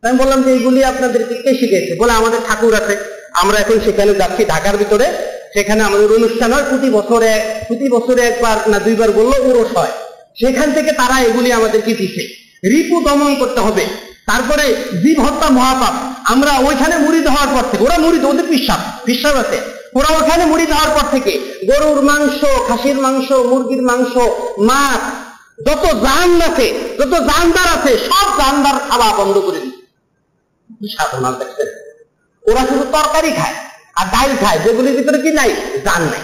আমি 0.04 0.18
বললাম 0.18 0.44
যে, 0.44 0.52
এইগুলি 0.52 0.84
আপনাদেরকে 0.84 1.36
কে 1.36 1.52
শিখেছে 1.54 1.96
বলে, 2.00 2.12
আমাদের 2.12 2.40
ঠাকুর 2.48 2.74
আছে। 2.76 2.98
আমরা 3.34 3.58
এখন 3.60 3.80
সেখানে 3.80 4.14
যাচ্ছি 4.14 4.46
ঢাকার 4.46 4.78
ভিতরে। 4.78 5.06
সেখানে 5.54 5.84
আমাদের 5.84 6.12
অনুষ্ঠান 6.12 6.54
হয়। 6.54 6.64
প্রতি 6.70 6.90
বছরে 6.90 7.32
প্রতি 7.68 7.90
বছরে 7.90 8.22
একবার 8.22 8.70
না 8.70 8.80
দুইবার 8.80 9.12
বলল 9.12 9.34
উরস 9.50 9.78
হয়। 9.78 9.92
সেখান 10.40 10.72
থেকে 10.74 10.92
তারা 10.92 11.22
এগুলি 11.22 11.52
আমাদেরকে 11.52 11.94
দিচ্ছে। 11.94 12.24
রিপু 12.70 12.96
দমন 13.02 13.36
করতে 13.36 13.60
হবে। 13.60 13.84
তারপরে 14.26 14.66
জীব 15.04 15.20
হত্যা 15.22 15.50
মহাপাপ। 15.50 15.96
আমরা 16.34 16.52
ওইখানে 16.68 16.96
মুড়ি 17.06 17.20
হওয়ার 17.36 17.50
পর 17.56 17.64
থেকে, 17.72 17.84
ওরা 17.88 17.98
মুড়ি 18.04 18.18
ওদের 18.32 18.48
বিশ্বাস 18.56 18.82
বিশ্বাস 19.10 19.36
আছে। 19.44 19.58
ওরা 19.98 20.10
ওখানে 20.20 20.44
মুড়ি 20.52 20.66
দেওয়ার 20.72 20.92
পর 20.96 21.06
থেকে 21.16 21.34
গরুর 21.70 22.00
মাংস, 22.10 22.40
খাসির 22.68 22.98
মাংস, 23.06 23.28
মুরগির 23.52 23.84
মাংস, 23.90 24.14
মাছ, 24.70 25.04
যত 25.68 25.84
জান 26.06 26.30
আছে, 26.50 26.68
যত 27.00 27.14
জানদার 27.30 27.68
আছে, 27.76 27.92
সব 28.10 28.28
জানদার 28.40 28.78
খাওয়া 28.88 29.10
বন্ধ 29.20 29.36
করে 29.46 29.60
দিচ্ছে। 29.64 29.84
ওরা 32.50 32.62
শুধু 32.70 32.86
তরকারি 32.96 33.32
খায় 33.40 33.56
আর 34.00 34.06
ডাল 34.14 34.30
খায়, 34.42 34.60
যেগুলির 34.66 34.96
ভিতরে 34.98 35.20
কি 35.24 35.32
নাই? 35.40 35.52
জান 35.86 36.02
নাই। 36.14 36.24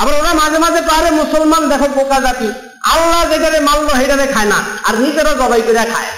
আবার 0.00 0.14
ওরা 0.20 0.32
মাঝে 0.40 0.58
মাঝে 0.64 0.80
পারে 0.90 1.08
মুসলমান 1.20 1.62
দেখো 1.72 1.88
পোকা 1.96 2.18
জাতি, 2.26 2.48
আল্লাহ 2.92 3.20
যেখানে 3.32 3.58
মাল্য 3.68 3.88
হেরানে 4.00 4.26
খায় 4.34 4.48
না, 4.52 4.58
আর 4.86 4.94
নিজেরা 5.04 5.32
জবাই 5.40 5.62
করে 5.66 5.84
খায়। 5.94 6.10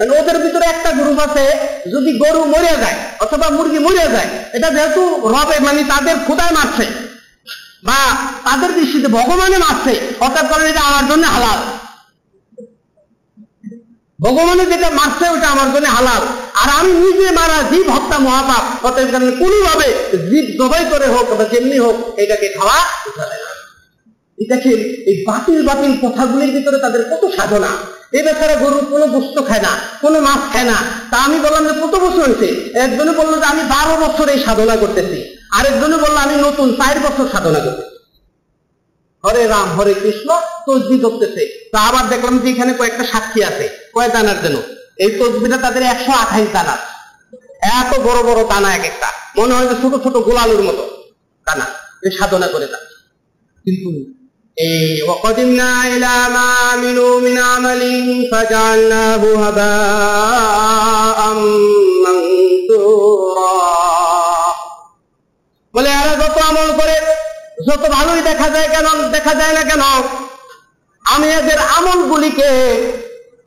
কারণ 0.00 0.12
ওদের 0.20 0.36
ভিতরে 0.44 0.66
একটা 0.74 0.90
গ্রুপ 0.98 1.18
আছে, 1.26 1.44
যদি 1.94 2.10
গরু 2.22 2.42
মরে 2.54 2.74
যায় 2.82 2.98
অথবা 3.24 3.46
মুরগি 3.56 3.80
মরে 3.86 4.06
যায়, 4.14 4.30
এটা 4.56 4.68
যেহেতু 4.76 5.02
রবে 5.34 5.56
মানে 5.66 5.80
তাদের 5.92 6.16
ক্ষুদায় 6.26 6.52
মারছে 6.58 6.86
বা 7.88 7.98
তাদের 8.46 8.70
দৃষ্টিতে 8.78 9.08
ভগবানে 9.18 9.58
মারছে 9.64 9.94
অর্থাৎ 10.24 10.46
করেন 10.52 10.66
এটা 10.72 10.82
আমার 10.90 11.04
জন্য 11.10 11.24
হালাল। 11.36 11.60
ভগবানে 14.24 14.64
যেটা 14.72 14.88
মারছে, 15.00 15.24
ওটা 15.34 15.48
আমার 15.54 15.68
জন্য 15.74 15.86
হালাল। 15.96 16.22
আর 16.60 16.68
আমি 16.78 16.92
নিজে 17.02 17.26
মারা 17.38 17.58
জীব 17.70 17.86
হত্যা 17.96 18.16
মহাপাপ, 18.26 18.64
অতএব 18.86 19.08
কারণে 19.12 19.32
কোনোভাবে 19.42 19.88
জীব 20.30 20.46
জবাই 20.58 20.84
করে 20.92 21.06
হোক 21.14 21.26
বা 21.38 21.44
যেমনি 21.52 21.78
হোক, 21.84 21.96
এটাকে 22.22 22.46
খাওয়া 22.56 22.78
যাবে 23.18 23.36
না। 23.44 23.50
এটাকে 24.42 24.70
এই 25.10 25.16
বাতিল 25.28 25.58
বাতিল 25.68 25.92
কথাগুলির 26.04 26.52
ভিতরে 26.56 26.78
তাদের 26.84 27.02
কত 27.10 27.22
সাধনা? 27.36 27.70
এ 28.12 28.22
বেচারা 28.22 28.56
গরু 28.56 28.78
কোনো 28.90 29.06
বস্তু 29.06 29.42
খায় 29.42 29.60
না, 29.60 29.78
কোনো 30.00 30.20
মাছ 30.20 30.52
খায় 30.52 30.64
না। 30.64 30.74
তা 31.10 31.16
আমি 31.16 31.40
বললাম 31.40 31.66
যে, 31.66 31.72
কত 31.72 31.94
বছর 31.94 32.22
হয়েছে? 32.22 32.78
একজনে 32.78 33.12
বলল 33.12 33.38
যে, 33.38 33.44
আমি 33.44 33.62
বারো 33.62 34.06
বছর 34.06 34.28
এই 34.28 34.44
সাধনা 34.44 34.76
করতেছি। 34.76 35.36
আরেকজনে 35.52 35.96
বলল, 35.96 36.16
আমি 36.16 36.34
নতুন 36.34 36.72
চার 36.72 37.00
বছর 37.00 37.28
সাধনা 37.32 37.58
করতেছি। 37.58 37.96
হরে 39.24 39.46
রাম, 39.46 39.80
হরে 39.80 39.94
কৃষ্ণ, 39.94 40.40
তসবি 40.66 40.98
করতেছে 40.98 41.70
তা 41.72 41.78
আবার 41.80 42.08
দেখলাম 42.08 42.38
যে, 42.38 42.50
এখানে 42.50 42.72
কয়েকটা 42.72 43.04
সাক্ষী 43.04 43.42
আছে, 43.42 43.68
কয় 43.94 44.08
দানার 44.08 44.42
জন্য? 44.42 44.62
এই 44.96 45.10
তসবিটা 45.18 45.56
তাদের 45.56 45.82
একশো 45.82 46.12
আঠাইশ 46.12 46.48
দানা। 46.52 46.76
এত 47.60 48.00
বড় 48.00 48.22
বড় 48.22 48.48
দানা 48.48 48.74
এক 48.74 48.84
একটা। 48.84 49.06
মনে 49.36 49.54
হয় 49.54 49.66
যে 49.66 49.74
ছোট 49.82 50.02
ছোট 50.02 50.16
গোলালুর 50.16 50.62
মতো 50.62 50.84
দানা। 51.46 51.64
এই 52.02 52.10
সাধনা 52.18 52.46
করে 52.46 52.66
যাচ্ছে। 52.66 52.94
কিন্তু 53.64 53.88
এই 53.90 54.25
وقدمنا 55.07 55.87
إلى 55.87 56.13
ما 56.33 56.45
عملوا 56.63 57.19
من 57.19 57.37
عمل 57.39 57.81
فجعلناه 58.31 59.23
هباء 59.43 61.19
منثورا 62.03 63.51
বলে 65.73 65.89
এরা 66.01 66.13
যত 66.21 66.37
আমল 66.49 66.69
করে 66.79 66.95
যত 67.67 67.83
ভালোই 67.95 68.21
দেখা 68.29 68.47
যায় 68.55 68.67
কেন 68.73 68.87
দেখা 69.15 69.33
যায় 69.39 69.53
না 69.57 69.63
কেন 69.69 69.83
আমি 71.05 71.27
এদের 71.39 71.59
আমলগুলিকে 71.77 72.51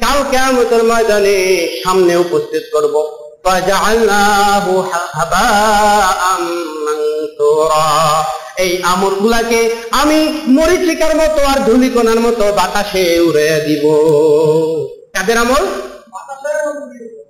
কাল 0.03 0.19
কেমতের 0.33 0.83
ময়দানে 0.91 1.39
সামনে 1.83 2.13
উপস্থিত 2.25 2.65
করব 2.75 2.95
فجعلناه 3.45 4.67
هباء 5.19 6.21
منثورا 6.87 7.93
এই 8.64 8.72
আমলগুলাকে 8.84 9.60
আমি 9.92 10.20
মরিচিকার 10.48 11.14
মতো 11.16 11.42
আর 11.52 11.60
ধুলিকণার 11.68 12.20
মতো 12.20 12.44
বাতাসে 12.58 13.04
উড়ে 13.20 13.48
দিব। 13.68 13.86
কাদের 15.14 15.38
আমল? 15.44 15.64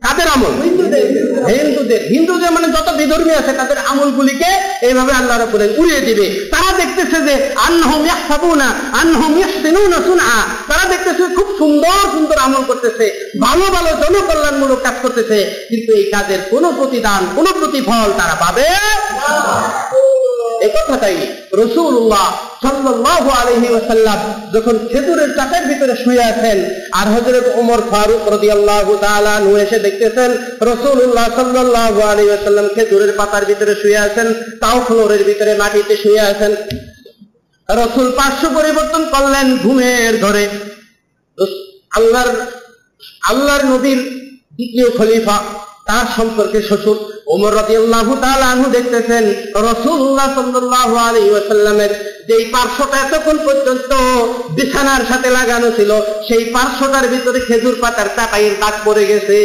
কাদের 0.06 0.28
আমল? 0.36 0.54
হিন্দুদের। 0.62 2.02
হিন্দুদের 2.14 2.52
মানে 2.52 2.68
যত 2.76 2.88
বিধর্মী 3.00 3.34
আছে, 3.42 3.54
তাদের 3.54 3.78
আমলগুলিকে 3.92 4.50
এইভাবে 4.88 5.12
আল্লাহর 5.14 5.44
উপরে 5.44 5.66
উড়িয়ে 5.78 6.02
দিবে। 6.02 6.26
তারা 6.52 6.72
দেখতেছে 6.78 7.18
যে 7.28 7.36
আন্নহম 7.68 8.02
ইয়াহসাবুনা 8.06 8.68
আন্নহম 9.02 9.34
ইয়াহসিনুনা 9.38 10.00
সুনআ। 10.08 10.38
তারা 10.70 10.86
দেখতেছে 10.94 11.24
খুব 11.36 11.48
সুন্দর 11.58 12.00
সুন্দর 12.12 12.38
আমল 12.38 12.64
করতেছে। 12.68 13.06
ভালো 13.42 13.66
ভালো 13.76 13.90
জনকল্যাণমূলক 14.02 14.80
কাজ 14.84 14.96
করতেছে। 15.02 15.38
কিন্তু 15.70 15.92
এই 16.00 16.06
কাজের 16.12 16.42
কোনো 16.52 16.68
প্রতিদান, 16.72 17.22
কোনো 17.36 17.50
প্রতিফল 17.60 18.08
তারা 18.20 18.36
পাবে 18.44 18.66
না। 18.70 18.84
এই 20.66 20.72
কথাটাই 20.76 21.18
রসুল্লাহ 21.62 22.28
সাল্লাল্লাহু 22.64 23.30
আলাইহি 23.40 23.70
ওয়াসাল্লাম 23.74 24.20
যখন 24.56 24.76
খেজুরের 24.92 25.30
চাকের 25.38 25.64
ভিতরে 25.70 25.94
শুয়ে 26.04 26.24
আছেন, 26.32 26.58
আর 27.00 27.08
হযরত 27.16 27.46
ওমর 27.60 27.82
ফারুক 27.92 28.24
রাদিয়াল্লাহু 28.36 28.94
তাআলা 29.06 29.34
নু 29.46 29.52
এসে 29.64 29.78
দেখতেছেন 29.86 30.30
রাসূলুল্লাহ 30.72 31.28
সাল্লাল্লাহু 31.38 32.00
আলাইহি 32.12 32.30
ওয়াসাল্লাম 32.32 32.68
খেজুরের 32.76 33.12
পাতার 33.20 33.44
ভিতরে 33.50 33.74
শুয়ে 33.82 34.04
আছেন, 34.08 34.28
তাও 34.62 34.78
ফ্লোরের 34.88 35.24
ভিতরে 35.30 35.52
মাটিতে 35.62 35.96
শুয়ে 36.04 36.24
আছেন। 36.32 36.52
রসুল 37.70 38.08
পার্শ্ব 38.18 38.46
পরিবর্তন 38.58 39.04
করলেন 39.14 39.48
ঘুমের 39.64 40.14
ধরে 40.26 40.44
আল্লাহর 41.98 42.32
আল্লাহর 43.32 43.64
নবীর 43.72 44.00
দ্বিতীয় 44.58 44.88
খলিফা 44.98 45.38
তার 45.88 46.06
সম্পর্কে 46.18 46.60
শ্বশুর 46.70 46.98
ওমর 47.34 47.54
রাদিয়াল্লাহু 47.56 48.14
তাআলা 48.16 48.46
আনহু 48.54 48.68
দেখতেছেন, 48.72 49.24
রাসূলুল্লাহ 49.70 50.28
সাল্লাল্লাহু 50.34 50.96
আলাইহি 51.08 51.32
ওয়াসাল্লামের 51.32 51.92
যেই 52.28 52.46
পার্শ্বটা 52.54 52.98
এতক্ষণ 53.06 53.38
পর্যন্ত 53.46 53.92
বিছানার 54.58 55.04
সাথে 55.10 55.30
লাগানো 55.30 55.70
ছিল, 55.78 55.92
সেই 56.28 56.44
পার্শ্বটার 56.56 57.06
ভিতরে 57.08 57.40
খেজুর 57.40 57.76
পাতার 57.82 58.10
চাটাইয়ের 58.16 58.56
দাগ 58.62 58.76
পড়ে 58.86 59.04
গেছে। 59.06 59.40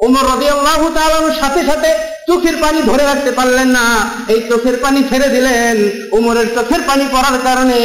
ওমর 0.00 0.24
রাদিয়াল্লাহু 0.32 0.86
তাআলার 0.96 1.36
সাথে 1.40 1.60
সাথে 1.70 1.90
চোখের 2.26 2.56
পানি 2.62 2.80
ধরে 2.90 3.04
রাখতে 3.04 3.30
পারলেন 3.30 3.68
না। 3.68 3.86
এই 4.28 4.40
চোখের 4.50 4.76
পানি 4.84 5.00
ছেড়ে 5.10 5.28
দিলেন। 5.28 5.76
ওমরের 6.12 6.48
চোখের 6.56 6.82
পানি 6.88 7.04
পড়ার 7.12 7.36
কারণে 7.44 7.78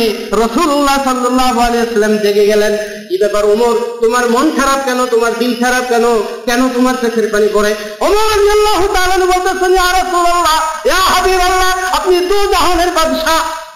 রসুল্লাহ 0.44 0.98
সাল্লাল্লাহু 1.04 1.60
আলাইহি 1.66 1.82
ওয়াসাল্লাম 1.82 2.14
জেগে 2.24 2.46
গেলেন। 2.46 2.74
কি 3.10 3.18
ব্যাপার, 3.18 3.46
ওমর, 3.46 3.76
তোমার 4.02 4.30
মন 4.30 4.52
খারাপ 4.58 4.80
কেন? 4.86 5.06
তোমার 5.06 5.32
দিল 5.40 5.54
খারাপ 5.64 5.84
কেন? 5.90 6.06
কেন 6.46 6.70
তোমার 6.70 6.96
চোখের 7.02 7.28
পানি 7.32 7.48
পড়ে? 7.54 7.76
ওমর 8.00 8.28
আল্লাহ 8.56 8.76
বলতেছেন 9.26 9.74
আপনি 11.98 12.16
দু 12.20 12.38
জাহানের 12.52 12.92
বাদশা। 12.92 13.67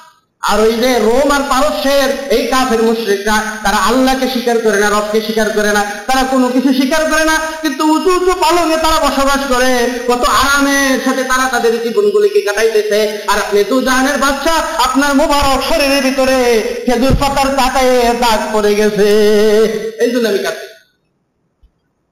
আর 0.50 0.58
ওই 0.66 0.74
যে 0.84 0.92
রোম 1.08 1.30
আর 1.36 1.44
পারস্যের 1.52 2.10
এই 2.36 2.44
কাফের 2.52 2.82
মুশ্রিকরা, 2.90 3.36
তারা 3.64 3.78
আল্লাহকে 3.90 4.28
স্বীকার 4.34 4.58
করে 4.66 4.78
না, 4.84 4.88
রবকে 4.90 5.20
স্বীকার 5.28 5.48
করে 5.58 5.72
না, 5.78 5.82
তারা 6.08 6.24
কোনো 6.34 6.48
কিছু 6.56 6.70
স্বীকার 6.80 7.04
করে 7.12 7.26
না, 7.32 7.36
কিন্তু 7.64 7.84
উঁচু 7.94 8.10
উঁচু 8.18 8.34
পালনে 8.44 8.78
তারা 8.86 8.98
বসবাস 9.08 9.42
করে। 9.54 9.72
কত 10.10 10.24
আরামের 10.42 10.98
সাথে 11.06 11.24
তারা 11.32 11.46
তাদের 11.54 11.74
জীবনগুলিকে 11.84 12.42
কাটাইতেছে। 12.48 13.00
আর 13.32 13.38
আপনি 13.44 13.60
দু 13.72 13.78
জাহানের 13.88 14.18
বাচ্চা 14.24 14.54
আপনার 14.86 15.12
মোবারক 15.20 15.60
শরীরের 15.70 16.02
ভিতরে 16.08 16.38
খেজুর 16.86 17.14
পাতার 17.22 17.50
কাটায় 17.60 17.96
দাগ 18.24 18.40
পড়ে 18.54 18.72
গেছে। 18.80 19.10
এই 20.04 20.10
জন্য 20.14 20.28
আমি 20.32 20.42
কাটছি 20.46 20.71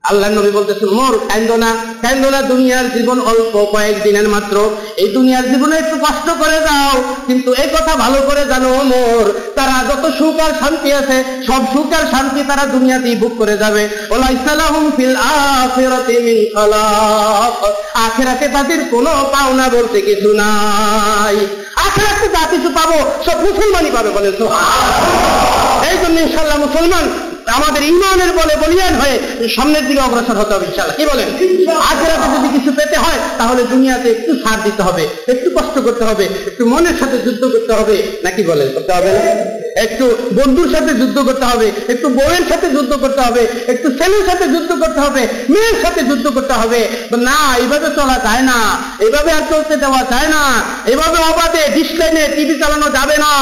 আল্লাহ 0.03 0.29
নবী 0.37 0.51
বলতেছেন 0.57 0.89
মোর 0.99 1.13
কান্দ 1.29 1.49
না 1.63 1.71
কান্দ 2.03 2.23
না, 2.33 2.39
দুনিয়ার 2.51 2.87
জীবন 2.95 3.17
অল্প 3.31 3.53
কয়েকদিনের 3.73 4.27
মাত্র। 4.35 4.55
এই 5.03 5.09
দুনিয়ার 5.17 5.45
জীবনে 5.51 5.75
একটু 5.83 5.95
কষ্ট 6.05 6.27
করে 6.41 6.57
যাও, 6.67 6.95
কিন্তু 7.27 7.49
এই 7.61 7.69
কথা 7.75 7.93
ভালো 8.03 8.19
করে 8.29 8.43
জানো 8.51 8.69
মোর 8.91 9.25
তারা 9.57 9.75
যত 9.89 10.03
সুখ 10.19 10.35
আর 10.45 10.51
শান্তি 10.61 10.89
আছে, 10.99 11.17
সব 11.47 11.61
সুখ 11.73 11.89
আর 11.97 12.05
শান্তি 12.13 12.41
তারা 12.49 12.63
দুনিয়াতেই 12.75 13.15
ভোগ 13.21 13.33
করে 13.41 13.55
যাবে। 13.63 13.83
ওলাইসালাহুম 14.13 14.85
ফিল 14.95 15.15
আখিরাতি 15.63 16.15
মিন 16.27 16.37
খালাক। 16.53 17.53
আখিরাতে 18.05 18.45
তাদের 18.55 18.79
কোনো 18.93 19.11
পাওনা 19.35 19.65
বলতে 19.75 19.97
কিছু 20.07 20.29
নাই। 20.41 21.37
আখিরাতে 21.85 22.25
যা 22.35 22.43
কিছু 22.53 22.69
পাবো, 22.77 22.97
সব 23.25 23.37
মুসলমানই 23.47 23.91
পাবে 23.97 24.09
বলে 24.17 24.31
তো 24.39 24.45
এই 25.89 25.97
জন্য 26.01 26.15
ইনশাল্লাহ 26.25 26.57
মুসলমান 26.67 27.05
আমাদের 27.57 27.83
ইমানের 27.83 28.31
বলে 28.39 28.53
বলিয়ান 28.63 28.93
হয়ে 29.01 29.15
সামনের 29.55 29.87
দিকে 29.87 30.01
অগ্রসর 30.01 30.37
হতে 30.41 30.53
হবে 30.53 30.65
ইনশাল্লাহ 30.65 30.97
কি 30.97 31.05
বলেন? 31.05 31.29
আখেরাতে 31.91 32.27
যদি 32.35 32.49
কিছু 32.57 32.71
পেতে 32.77 32.97
হয়, 32.97 33.19
তাহলে 33.37 33.61
দুনিয়াতে 33.63 34.07
একটু 34.11 34.31
সার 34.43 34.57
দিতে 34.63 34.81
হবে, 34.83 35.03
একটু 35.33 35.47
কষ্ট 35.57 35.75
করতে 35.79 36.03
হবে, 36.03 36.25
একটু 36.49 36.63
মনের 36.65 36.95
সাথে 36.99 37.17
যুদ্ধ 37.25 37.43
করতে 37.53 37.73
হবে। 37.73 37.95
নাকি 38.23 38.41
বলেন, 38.43 38.67
করতে 38.73 38.91
হবে? 38.93 39.11
একটু 39.75 40.05
বন্ধুর 40.39 40.69
সাথে 40.73 40.91
যুদ্ধ 41.01 41.17
করতে 41.27 41.45
হবে, 41.45 41.67
একটু 41.93 42.07
বউয়ের 42.09 42.45
সাথে 42.49 42.67
যুদ্ধ 42.75 42.91
করতে 43.03 43.21
হবে, 43.21 43.43
একটু 43.73 43.87
ছেলের 43.99 44.23
সাথে 44.29 44.45
যুদ্ধ 44.53 44.71
করতে 44.83 44.99
হবে, 44.99 45.23
মেয়ের 45.53 45.77
সাথে 45.83 46.01
যুদ্ধ 46.09 46.25
করতে 46.27 46.53
হবে। 46.53 46.81
না, 47.27 47.37
এইভাবে 47.61 47.87
চলা 47.99 48.17
যায় 48.25 48.43
না 48.51 48.59
এভাবে 49.07 49.31
আর 49.37 49.43
চলতে 49.51 49.75
দেওয়া 49.83 50.01
যায় 50.11 50.29
না 50.35 50.43
এভাবে 50.93 51.17
অবাধে 51.31 51.63
ডিসপ্লেনে 51.75 52.23
টিভি 52.35 52.55
চালানো 52.61 52.87
যাবে 52.97 53.17
না 53.25 53.33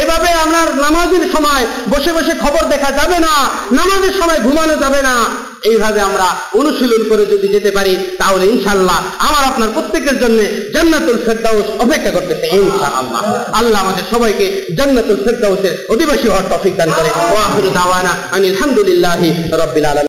এভাবে 0.00 0.28
আমরা 0.44 0.60
নামাজের 0.84 1.24
সময় 1.34 1.64
বসে 1.92 2.12
বসে 2.16 2.34
খবর 2.44 2.62
দেখা 2.74 2.90
যাবে 2.98 3.18
না, 3.26 3.34
নামাজের 3.78 4.14
সময় 4.20 4.40
ঘুমানো 4.46 4.74
যাবে 4.84 5.02
না। 5.08 5.16
এইভাবে 5.64 6.00
আমরা 6.00 6.26
অনুশীলন 6.60 7.02
করে 7.08 7.24
যদি 7.26 7.46
যেতে 7.48 7.70
পারি, 7.70 7.92
তাহলে 8.18 8.44
ইনশাল্লাহ 8.46 8.98
আমার 9.18 9.44
আপনার 9.50 9.68
প্রত্যেকের 9.74 10.16
জন্য 10.20 10.38
জান্নাতুল 10.74 11.18
ফেরদাউস 11.26 11.66
অপেক্ষা 11.84 12.10
করতেছে, 12.10 12.46
ইনশাআল্লাহ। 12.56 13.22
আল্লাহ 13.60 13.78
আমাদের 13.84 14.04
সবাইকে 14.10 14.46
জান্নাতুল 14.78 15.18
ফেরদাউসের 15.24 15.74
অধিবাসী 15.88 16.26
হওয়ার 16.28 16.46
টপিক 16.50 16.74
দান 16.76 16.90
করে। 16.96 17.10
আলহামদুলিল্লাহ 18.38 19.20
রব্বিল 19.62 19.84
আলামিন। 19.84 20.02